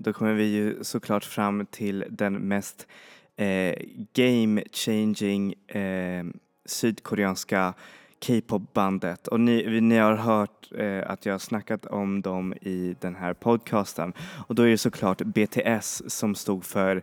då 0.03 0.13
kommer 0.13 0.33
vi 0.35 0.45
ju 0.45 0.85
såklart 0.85 1.25
fram 1.25 1.67
till 1.67 2.05
den 2.11 2.35
mest 2.35 2.87
eh, 3.37 3.75
game 4.13 4.63
changing 4.73 5.55
eh, 5.69 6.25
sydkoreanska 6.65 7.75
K-pop-bandet. 8.27 9.29
Och 9.29 9.41
ni, 9.41 9.81
ni 9.81 9.97
har 9.97 10.15
hört 10.15 10.73
eh, 10.79 11.11
att 11.11 11.27
jag 11.27 11.35
har 11.35 11.39
snackat 11.39 11.87
om 11.87 12.23
dem 12.23 12.55
i 12.61 12.97
den 13.01 13.15
här 13.15 13.35
podcasten. 13.35 14.13
Och 14.47 14.55
då 14.55 14.63
är 14.63 14.71
det 14.71 14.79
såklart 14.79 15.23
BTS 15.23 16.03
som 16.07 16.35
stod 16.35 16.65
för 16.65 17.03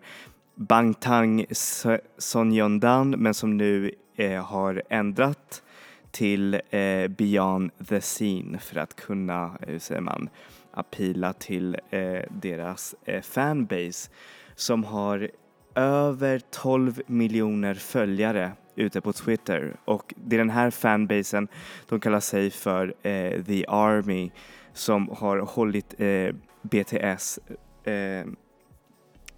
Bangtang 0.56 1.46
So- 1.50 2.00
Sonyeondan 2.18 3.10
men 3.10 3.34
som 3.34 3.58
nu 3.58 3.92
eh, 4.16 4.46
har 4.46 4.84
ändrat 4.90 5.64
till 6.12 6.54
eh, 6.54 7.08
Beyond 7.08 7.72
the 7.90 8.02
Scene 8.02 8.60
för 8.60 8.80
att 8.80 8.96
kunna, 8.96 9.44
eh, 9.62 9.70
hur 9.70 9.80
säger 9.80 10.02
man, 10.02 10.30
appeala 10.78 11.34
till 11.34 11.78
eh, 11.90 12.22
deras 12.30 12.96
eh, 13.06 13.22
fanbase 13.22 14.10
som 14.56 14.84
har 14.84 15.32
över 15.76 16.40
12 16.52 17.02
miljoner 17.08 17.74
följare 17.74 18.52
ute 18.76 19.02
på 19.02 19.14
Twitter 19.14 19.76
och 19.86 20.14
det 20.18 20.36
är 20.36 20.38
den 20.38 20.50
här 20.50 20.72
fanbasen, 20.72 21.48
de 21.90 22.00
kallar 22.00 22.20
sig 22.20 22.52
för 22.52 22.94
eh, 23.02 23.44
The 23.44 23.66
Army 23.68 24.32
som 24.74 25.10
har 25.10 25.38
hållit 25.38 25.96
eh, 25.98 26.36
BTS 26.62 27.40
eh, 27.84 28.26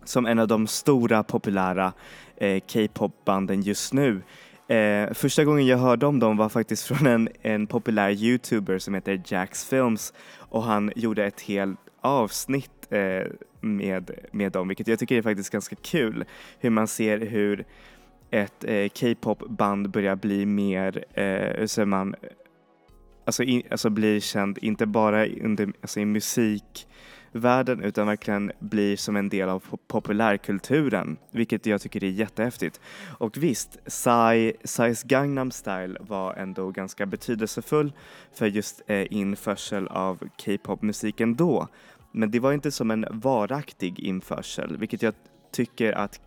som 0.04 0.26
en 0.26 0.40
av 0.40 0.48
de 0.48 0.68
stora 0.68 1.24
populära 1.24 1.94
eh, 2.38 2.60
K-pop-banden 2.74 3.62
just 3.62 3.94
nu. 3.94 4.22
Eh, 4.70 5.14
första 5.14 5.46
gången 5.46 5.66
jag 5.66 5.78
hörde 5.78 6.06
om 6.06 6.20
dem 6.20 6.38
var 6.38 6.50
faktiskt 6.50 6.88
från 6.88 7.08
en, 7.08 7.30
en 7.42 7.68
populär 7.68 8.10
youtuber 8.10 8.80
som 8.80 8.94
heter 8.94 9.22
Jax 9.26 9.66
Films 9.66 10.14
och 10.38 10.64
han 10.64 10.92
gjorde 10.96 11.26
ett 11.26 11.42
helt 11.42 11.80
avsnitt 12.02 12.88
eh, 12.90 13.28
med, 13.62 14.12
med 14.32 14.52
dem 14.52 14.68
vilket 14.68 14.88
jag 14.88 15.00
tycker 15.00 15.18
är 15.18 15.22
faktiskt 15.22 15.50
ganska 15.50 15.76
kul. 15.76 16.26
Hur 16.60 16.70
man 16.70 16.88
ser 16.88 17.18
hur 17.18 17.66
ett 18.32 18.64
eh, 18.64 18.88
K-pop-band 18.88 19.90
börjar 19.90 20.16
bli 20.16 20.46
mer, 20.46 21.06
eh, 21.14 21.24
hur 21.78 21.86
man, 21.86 22.16
alltså, 23.26 23.44
in, 23.44 23.64
alltså 23.72 23.90
blir 23.90 24.20
känd 24.20 24.58
inte 24.58 24.86
bara 24.86 25.28
under, 25.28 25.74
alltså 25.82 26.00
i 26.00 26.06
världen 27.32 27.84
utan 27.84 28.08
verkligen 28.08 28.52
blir 28.60 28.98
som 28.98 29.16
en 29.16 29.30
del 29.30 29.50
av 29.50 29.64
populärkulturen, 29.88 31.18
vilket 31.32 31.66
jag 31.66 31.82
tycker 31.82 32.04
är 32.04 32.10
jättehäftigt. 32.10 32.82
Och 33.18 33.38
visst, 33.38 33.86
Psy, 33.86 34.54
Psys 34.64 35.04
Gangnam 35.04 35.52
Style 35.52 35.98
var 36.00 36.34
ändå 36.34 36.72
ganska 36.72 37.06
betydelsefull 37.06 37.94
för 38.34 38.46
just 38.46 38.82
eh, 38.88 39.14
införsel 39.14 39.88
av 39.88 40.30
K-pop-musiken 40.46 41.36
då. 41.36 41.68
Men 42.12 42.32
det 42.32 42.40
var 42.40 42.54
inte 42.54 42.72
som 42.72 42.92
en 42.92 43.06
varaktig 43.12 44.00
införsel, 44.00 44.78
vilket 44.78 45.02
jag 45.02 45.14
tycker 45.52 45.94
att 45.94 46.20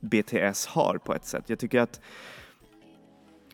BTS 0.00 0.66
har 0.66 0.98
på 0.98 1.14
ett 1.14 1.24
sätt. 1.24 1.44
Jag 1.46 1.58
tycker 1.58 1.80
att 1.80 2.00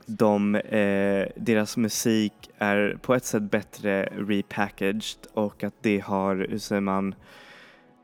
de, 0.06 0.54
eh, 0.54 1.26
deras 1.36 1.76
musik 1.76 2.50
är 2.58 2.98
på 3.02 3.14
ett 3.14 3.24
sätt 3.24 3.42
bättre 3.42 4.04
repackaged 4.04 5.26
och 5.34 5.64
att 5.64 5.74
det 5.80 5.98
har, 5.98 6.46
hur 6.50 6.58
säger 6.58 6.80
man, 6.80 7.14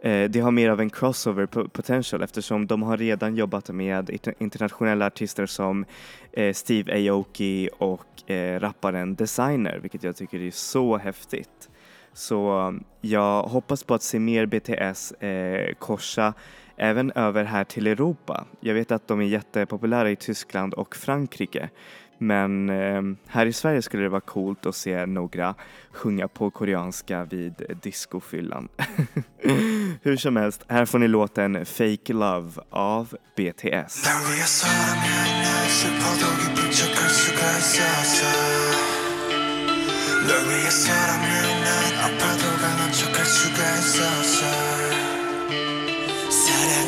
eh, 0.03 0.31
det 0.31 0.41
har 0.41 0.51
mer 0.51 0.71
av 0.71 0.81
en 0.81 0.91
crossover 0.91 1.47
potential 1.47 2.23
eftersom 2.23 2.67
de 2.67 2.83
har 2.83 2.97
redan 2.97 3.37
jobbat 3.37 3.71
med 3.71 4.11
internationella 4.39 5.07
artister 5.07 5.47
som 5.47 5.85
eh, 6.33 6.53
Steve 6.53 7.11
Aoki 7.11 7.69
och 7.79 8.31
eh, 8.31 8.61
rapparen 8.61 9.15
Designer 9.15 9.79
vilket 9.79 10.03
jag 10.03 10.17
tycker 10.17 10.41
är 10.41 10.51
så 10.51 10.97
häftigt. 10.97 11.69
Så 12.13 12.75
jag 13.01 13.43
hoppas 13.43 13.85
på 13.85 13.95
att 13.95 14.03
se 14.03 14.19
mer 14.19 14.47
BTS 14.47 15.13
eh, 15.13 15.75
korsa 15.79 16.35
även 16.79 17.13
över 17.13 17.45
här 17.45 17.65
till 17.65 17.87
Europa. 17.87 18.47
Jag 18.61 18.75
vet 18.75 18.93
att 18.93 19.09
de 19.09 19.21
är 19.21 19.25
jättepopulära 19.25 20.11
i 20.11 20.17
Tyskland 20.17 20.75
och 20.75 20.97
Frankrike. 20.97 21.69
Men 22.19 22.71
eh, 22.71 23.03
här 23.27 23.47
i 23.47 23.53
Sverige 23.53 23.83
skulle 23.83 24.03
det 24.03 24.09
vara 24.09 24.21
coolt 24.21 24.67
att 24.67 24.75
se 24.77 25.07
några 25.07 25.55
sjunga 25.91 26.29
på 26.29 26.51
koreanska 26.51 27.25
vid 27.25 27.79
discofyllan. 27.83 28.69
Hur 30.03 30.17
som 30.17 30.37
helst, 30.37 30.65
här 30.69 30.85
får 30.85 30.99
ni 30.99 31.09
låten 31.09 31.67
Fake 31.67 32.13
Love 32.13 32.53
av 32.71 33.17
BTS. 33.37 34.05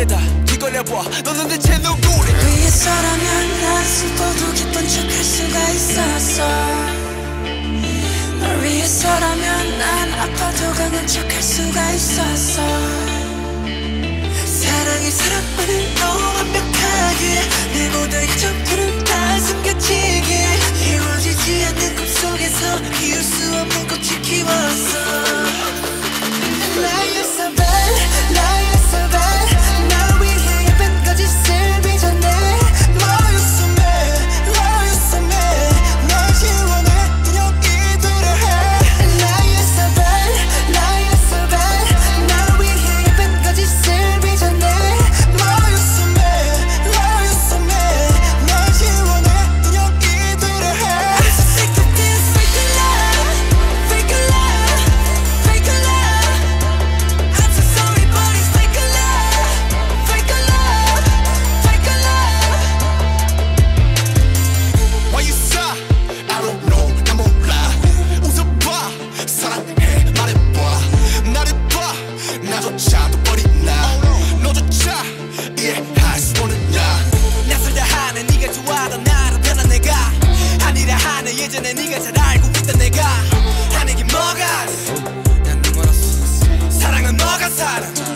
거울에다 0.00 0.18
뒤걸려봐. 0.46 1.02
너는 1.24 1.48
대체 1.48 1.76
누구래 1.78 2.32
위해서라면 2.32 3.60
난 3.60 3.84
슬퍼도 3.84 4.52
기쁜 4.54 4.88
척할 4.88 5.24
수가 5.24 5.70
있었어. 5.70 6.46
널 8.40 8.62
위해서라면 8.62 9.78
난 9.78 10.12
아파도 10.14 10.72
강한 10.72 11.06
척할 11.06 11.42
수가 11.42 11.90
있었어. 11.92 12.62
사랑이 14.46 15.10
사랑만을 15.10 15.94
너 15.96 16.06
완벽하게 16.36 17.48
내 17.74 17.88
모든 17.90 18.26
점들은 18.38 19.04
다 19.04 19.40
숨겨지게 19.40 20.46
이루어지지 20.86 21.64
않는 21.66 21.96
꿈속에서 21.96 22.82
피울 22.98 23.22
수 23.22 23.54
없는 23.54 23.88
꽃을 23.88 24.22
키웠어. 24.22 24.98
Liar 26.78 27.24
so 27.24 27.44
bad, 27.54 27.94
liar 28.32 28.36
so 28.36 28.39
tired. 87.60 88.09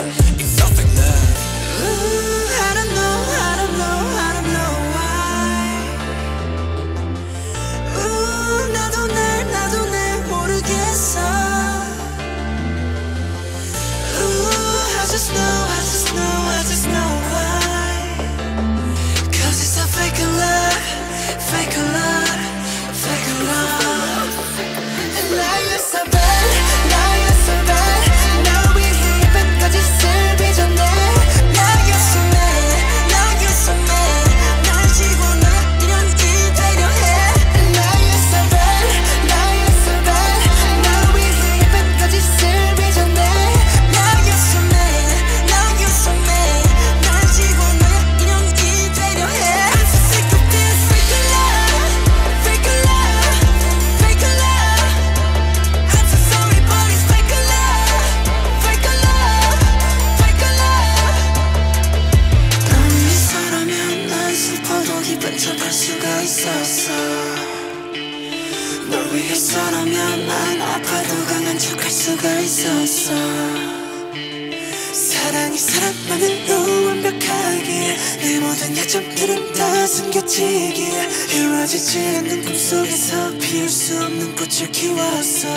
모든 78.63 78.75
약점들은 78.77 79.53
다 79.53 79.87
숨겨지기에 79.87 80.97
이루어지지 81.35 81.99
않는 81.99 82.41
꿈속에서 82.45 83.31
피울 83.39 83.67
수 83.67 84.01
없는 84.03 84.35
꽃을 84.35 84.71
키웠어. 84.71 85.47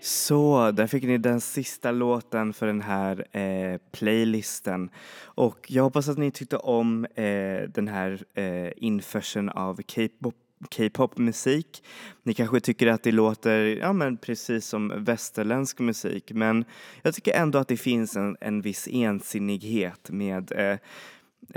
Så, 0.00 0.72
där 0.72 0.86
fick 0.86 1.06
ni 1.06 1.18
den 1.18 1.40
sista 1.40 1.90
låten 1.90 2.52
för 2.52 2.66
den 2.66 2.80
här 2.80 3.36
eh, 3.36 3.78
playlisten. 3.92 4.90
Och 5.22 5.66
jag 5.68 5.82
hoppas 5.82 6.08
att 6.08 6.18
ni 6.18 6.30
tyckte 6.30 6.56
om 6.56 7.04
eh, 7.04 7.68
den 7.68 7.88
här 7.88 8.24
eh, 8.34 8.72
införseln 8.76 9.48
av 9.48 9.80
K-pop 9.82 10.34
K-pop-musik. 10.65 11.83
Ni 12.23 12.33
kanske 12.33 12.59
tycker 12.59 12.87
att 12.87 13.03
det 13.03 13.11
låter 13.11 13.59
ja, 13.59 13.93
men 13.93 14.17
precis 14.17 14.65
som 14.65 15.03
västerländsk 15.03 15.79
musik 15.79 16.31
men 16.31 16.65
jag 17.01 17.13
tycker 17.13 17.33
ändå 17.33 17.59
att 17.59 17.67
det 17.67 17.77
finns 17.77 18.15
en, 18.15 18.37
en 18.41 18.61
viss 18.61 18.87
ensinnighet 18.91 20.09
med 20.09 20.51
eh, 20.51 20.77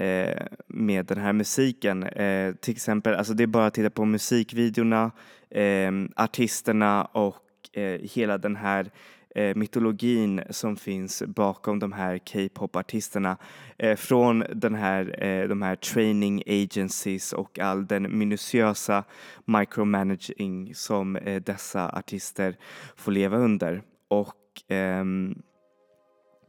eh, 0.06 0.46
med 0.66 1.06
den 1.06 1.18
här 1.18 1.32
musiken. 1.32 2.02
Eh, 2.02 2.54
till 2.54 2.72
exempel, 2.72 3.14
alltså 3.14 3.34
det 3.34 3.42
är 3.42 3.46
bara 3.46 3.66
att 3.66 3.74
titta 3.74 3.90
på 3.90 4.04
musikvideorna, 4.04 5.10
eh, 5.50 5.92
artisterna 6.16 7.04
och 7.04 7.78
eh, 7.78 8.00
hela 8.02 8.38
den 8.38 8.56
här 8.56 8.90
eh, 9.38 9.54
mytologin 9.56 10.42
som 10.50 10.76
finns 10.76 11.22
bakom 11.26 11.78
de 11.78 11.92
här 11.92 12.18
K-pop-artisterna. 12.18 13.36
Eh, 13.78 13.96
från 13.96 14.44
den 14.54 14.74
här, 14.74 15.24
eh, 15.24 15.48
de 15.48 15.62
här 15.62 15.76
training 15.76 16.42
agencies 16.46 17.32
och 17.32 17.58
all 17.58 17.86
den 17.86 18.18
minutiösa 18.18 19.04
micromanaging 19.44 20.74
som 20.74 21.16
eh, 21.16 21.42
dessa 21.42 21.88
artister 21.88 22.56
får 22.96 23.12
leva 23.12 23.36
under. 23.36 23.82
Och 24.08 24.34
ehm, 24.68 25.42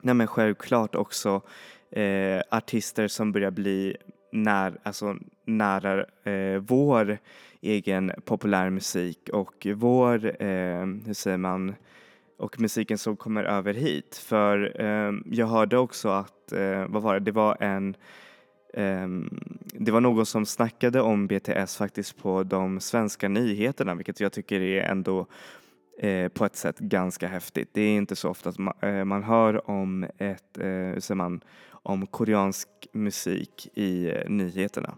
Nej 0.02 0.28
självklart 0.28 0.96
också 0.96 1.42
eh, 1.92 2.42
artister 2.52 3.08
som 3.08 3.32
börjar 3.32 3.52
bli 3.52 3.98
när, 4.32 4.78
alltså, 4.84 5.16
nära 5.46 6.06
eh, 6.24 6.60
vår 6.60 7.18
egen 7.62 8.12
populärmusik 8.26 9.30
och 9.34 9.68
vår, 9.76 10.44
eh, 10.44 10.86
hur 11.06 11.14
säger 11.14 11.38
man, 11.38 11.76
och 12.40 12.60
musiken 12.60 12.98
som 12.98 13.18
kommer 13.18 13.44
över 13.44 13.74
hit. 13.74 14.16
För 14.16 14.82
eh, 14.82 15.14
jag 15.26 15.48
hörde 15.48 15.78
också 15.78 16.10
att, 16.10 16.52
eh, 16.52 16.86
vad 16.88 17.02
var 17.02 17.14
det, 17.14 17.20
det 17.20 17.32
var 17.32 17.58
en 17.60 17.96
ehm, 18.74 19.30
det 19.74 19.92
var 19.92 20.02
någon 20.02 20.26
som 20.26 20.46
snackade 20.46 21.02
om 21.02 21.28
BTS 21.28 21.78
faktiskt 21.78 22.18
på 22.22 22.44
de 22.44 22.80
svenska 22.80 23.30
nyheterna 23.30 23.96
vilket 23.96 24.20
jag 24.20 24.32
tycker 24.32 24.62
är 24.62 24.82
ändå 24.82 25.28
eh, 26.00 26.28
på 26.28 26.46
ett 26.46 26.56
sätt 26.56 26.80
ganska 26.80 27.28
häftigt. 27.28 27.70
Det 27.74 27.82
är 27.82 27.98
inte 27.98 28.16
så 28.16 28.30
ofta 28.30 28.50
att 28.50 28.58
man, 28.58 28.74
eh, 28.82 29.06
man 29.06 29.24
hör 29.24 29.70
om 29.70 30.04
ett, 30.18 30.58
eh, 30.58 30.66
hur 30.68 31.00
säger 31.00 31.16
man, 31.16 31.42
om 31.72 32.08
koreansk 32.08 32.68
musik 32.94 33.68
i 33.78 34.14
nyheterna. 34.28 34.96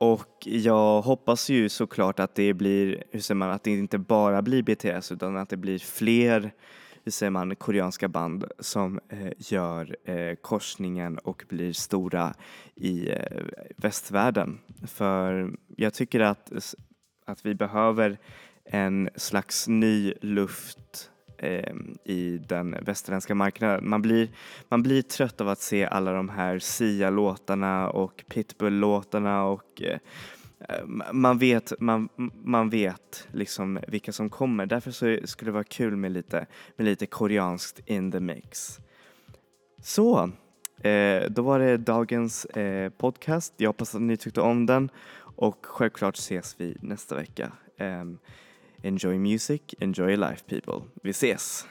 Och 0.00 0.46
jag 0.46 1.02
hoppas 1.02 1.50
ju 1.50 1.68
såklart 1.68 2.20
att 2.20 2.34
det 2.34 2.54
blir, 2.54 3.04
hur 3.10 3.20
säger 3.20 3.36
man, 3.36 3.50
att 3.50 3.64
det 3.64 3.70
inte 3.70 3.98
bara 3.98 4.42
blir 4.42 4.62
BTS 4.62 5.12
utan 5.12 5.36
att 5.36 5.48
det 5.48 5.56
blir 5.56 5.78
fler, 5.78 6.52
hur 7.04 7.12
säger 7.12 7.30
man, 7.30 7.56
koreanska 7.56 8.08
band 8.08 8.44
som 8.58 9.00
eh, 9.08 9.32
gör 9.38 9.96
eh, 10.04 10.34
korsningen 10.34 11.18
och 11.18 11.44
blir 11.48 11.72
stora 11.72 12.34
i 12.74 13.10
eh, 13.10 13.42
västvärlden. 13.76 14.58
För 14.86 15.52
jag 15.76 15.94
tycker 15.94 16.20
att, 16.20 16.52
att 17.26 17.46
vi 17.46 17.54
behöver 17.54 18.18
en 18.64 19.10
slags 19.16 19.68
ny 19.68 20.14
luft 20.20 21.10
eh, 21.38 21.74
i 22.04 22.38
den 22.48 22.76
västerländska 22.84 23.34
marknaden. 23.34 23.88
Man 23.88 24.02
blir, 24.02 24.28
man 24.68 24.82
blir 24.82 25.02
trött 25.02 25.40
av 25.40 25.48
att 25.48 25.60
se 25.60 25.86
alla 25.86 26.12
de 26.12 26.28
här 26.28 26.58
Sia-låtarna 26.58 27.90
och 27.90 28.24
Pitbull-låtarna 28.28 29.44
och 29.44 29.82
eh, 29.82 29.98
Eh, 30.68 30.84
man 31.12 31.38
vet, 31.38 31.72
man, 31.80 32.08
man 32.44 32.70
vet 32.70 33.28
liksom 33.32 33.78
vilka 33.88 34.12
som 34.12 34.30
kommer. 34.30 34.66
Därför 34.66 34.90
så 34.90 35.18
skulle 35.24 35.48
det 35.48 35.52
vara 35.52 35.64
kul 35.64 35.96
med 35.96 36.12
lite, 36.12 36.46
med 36.76 36.84
lite 36.84 37.06
koreanskt 37.06 37.80
in 37.86 38.12
the 38.12 38.20
mix. 38.20 38.78
Så, 39.82 40.30
eh, 40.82 41.22
då 41.30 41.42
var 41.42 41.58
det 41.58 41.76
dagens 41.76 42.44
eh, 42.44 42.90
podcast. 42.90 43.54
Jag 43.56 43.68
hoppas 43.68 43.94
att 43.94 44.02
ni 44.02 44.16
tyckte 44.16 44.40
om 44.40 44.66
den 44.66 44.90
och 45.36 45.66
självklart 45.66 46.16
ses 46.16 46.54
vi 46.58 46.76
nästa 46.80 47.14
vecka. 47.14 47.52
Eh, 47.76 48.04
enjoy 48.82 49.18
music, 49.18 49.62
enjoy 49.78 50.16
life 50.16 50.44
people. 50.48 50.88
Vi 51.02 51.10
ses! 51.10 51.66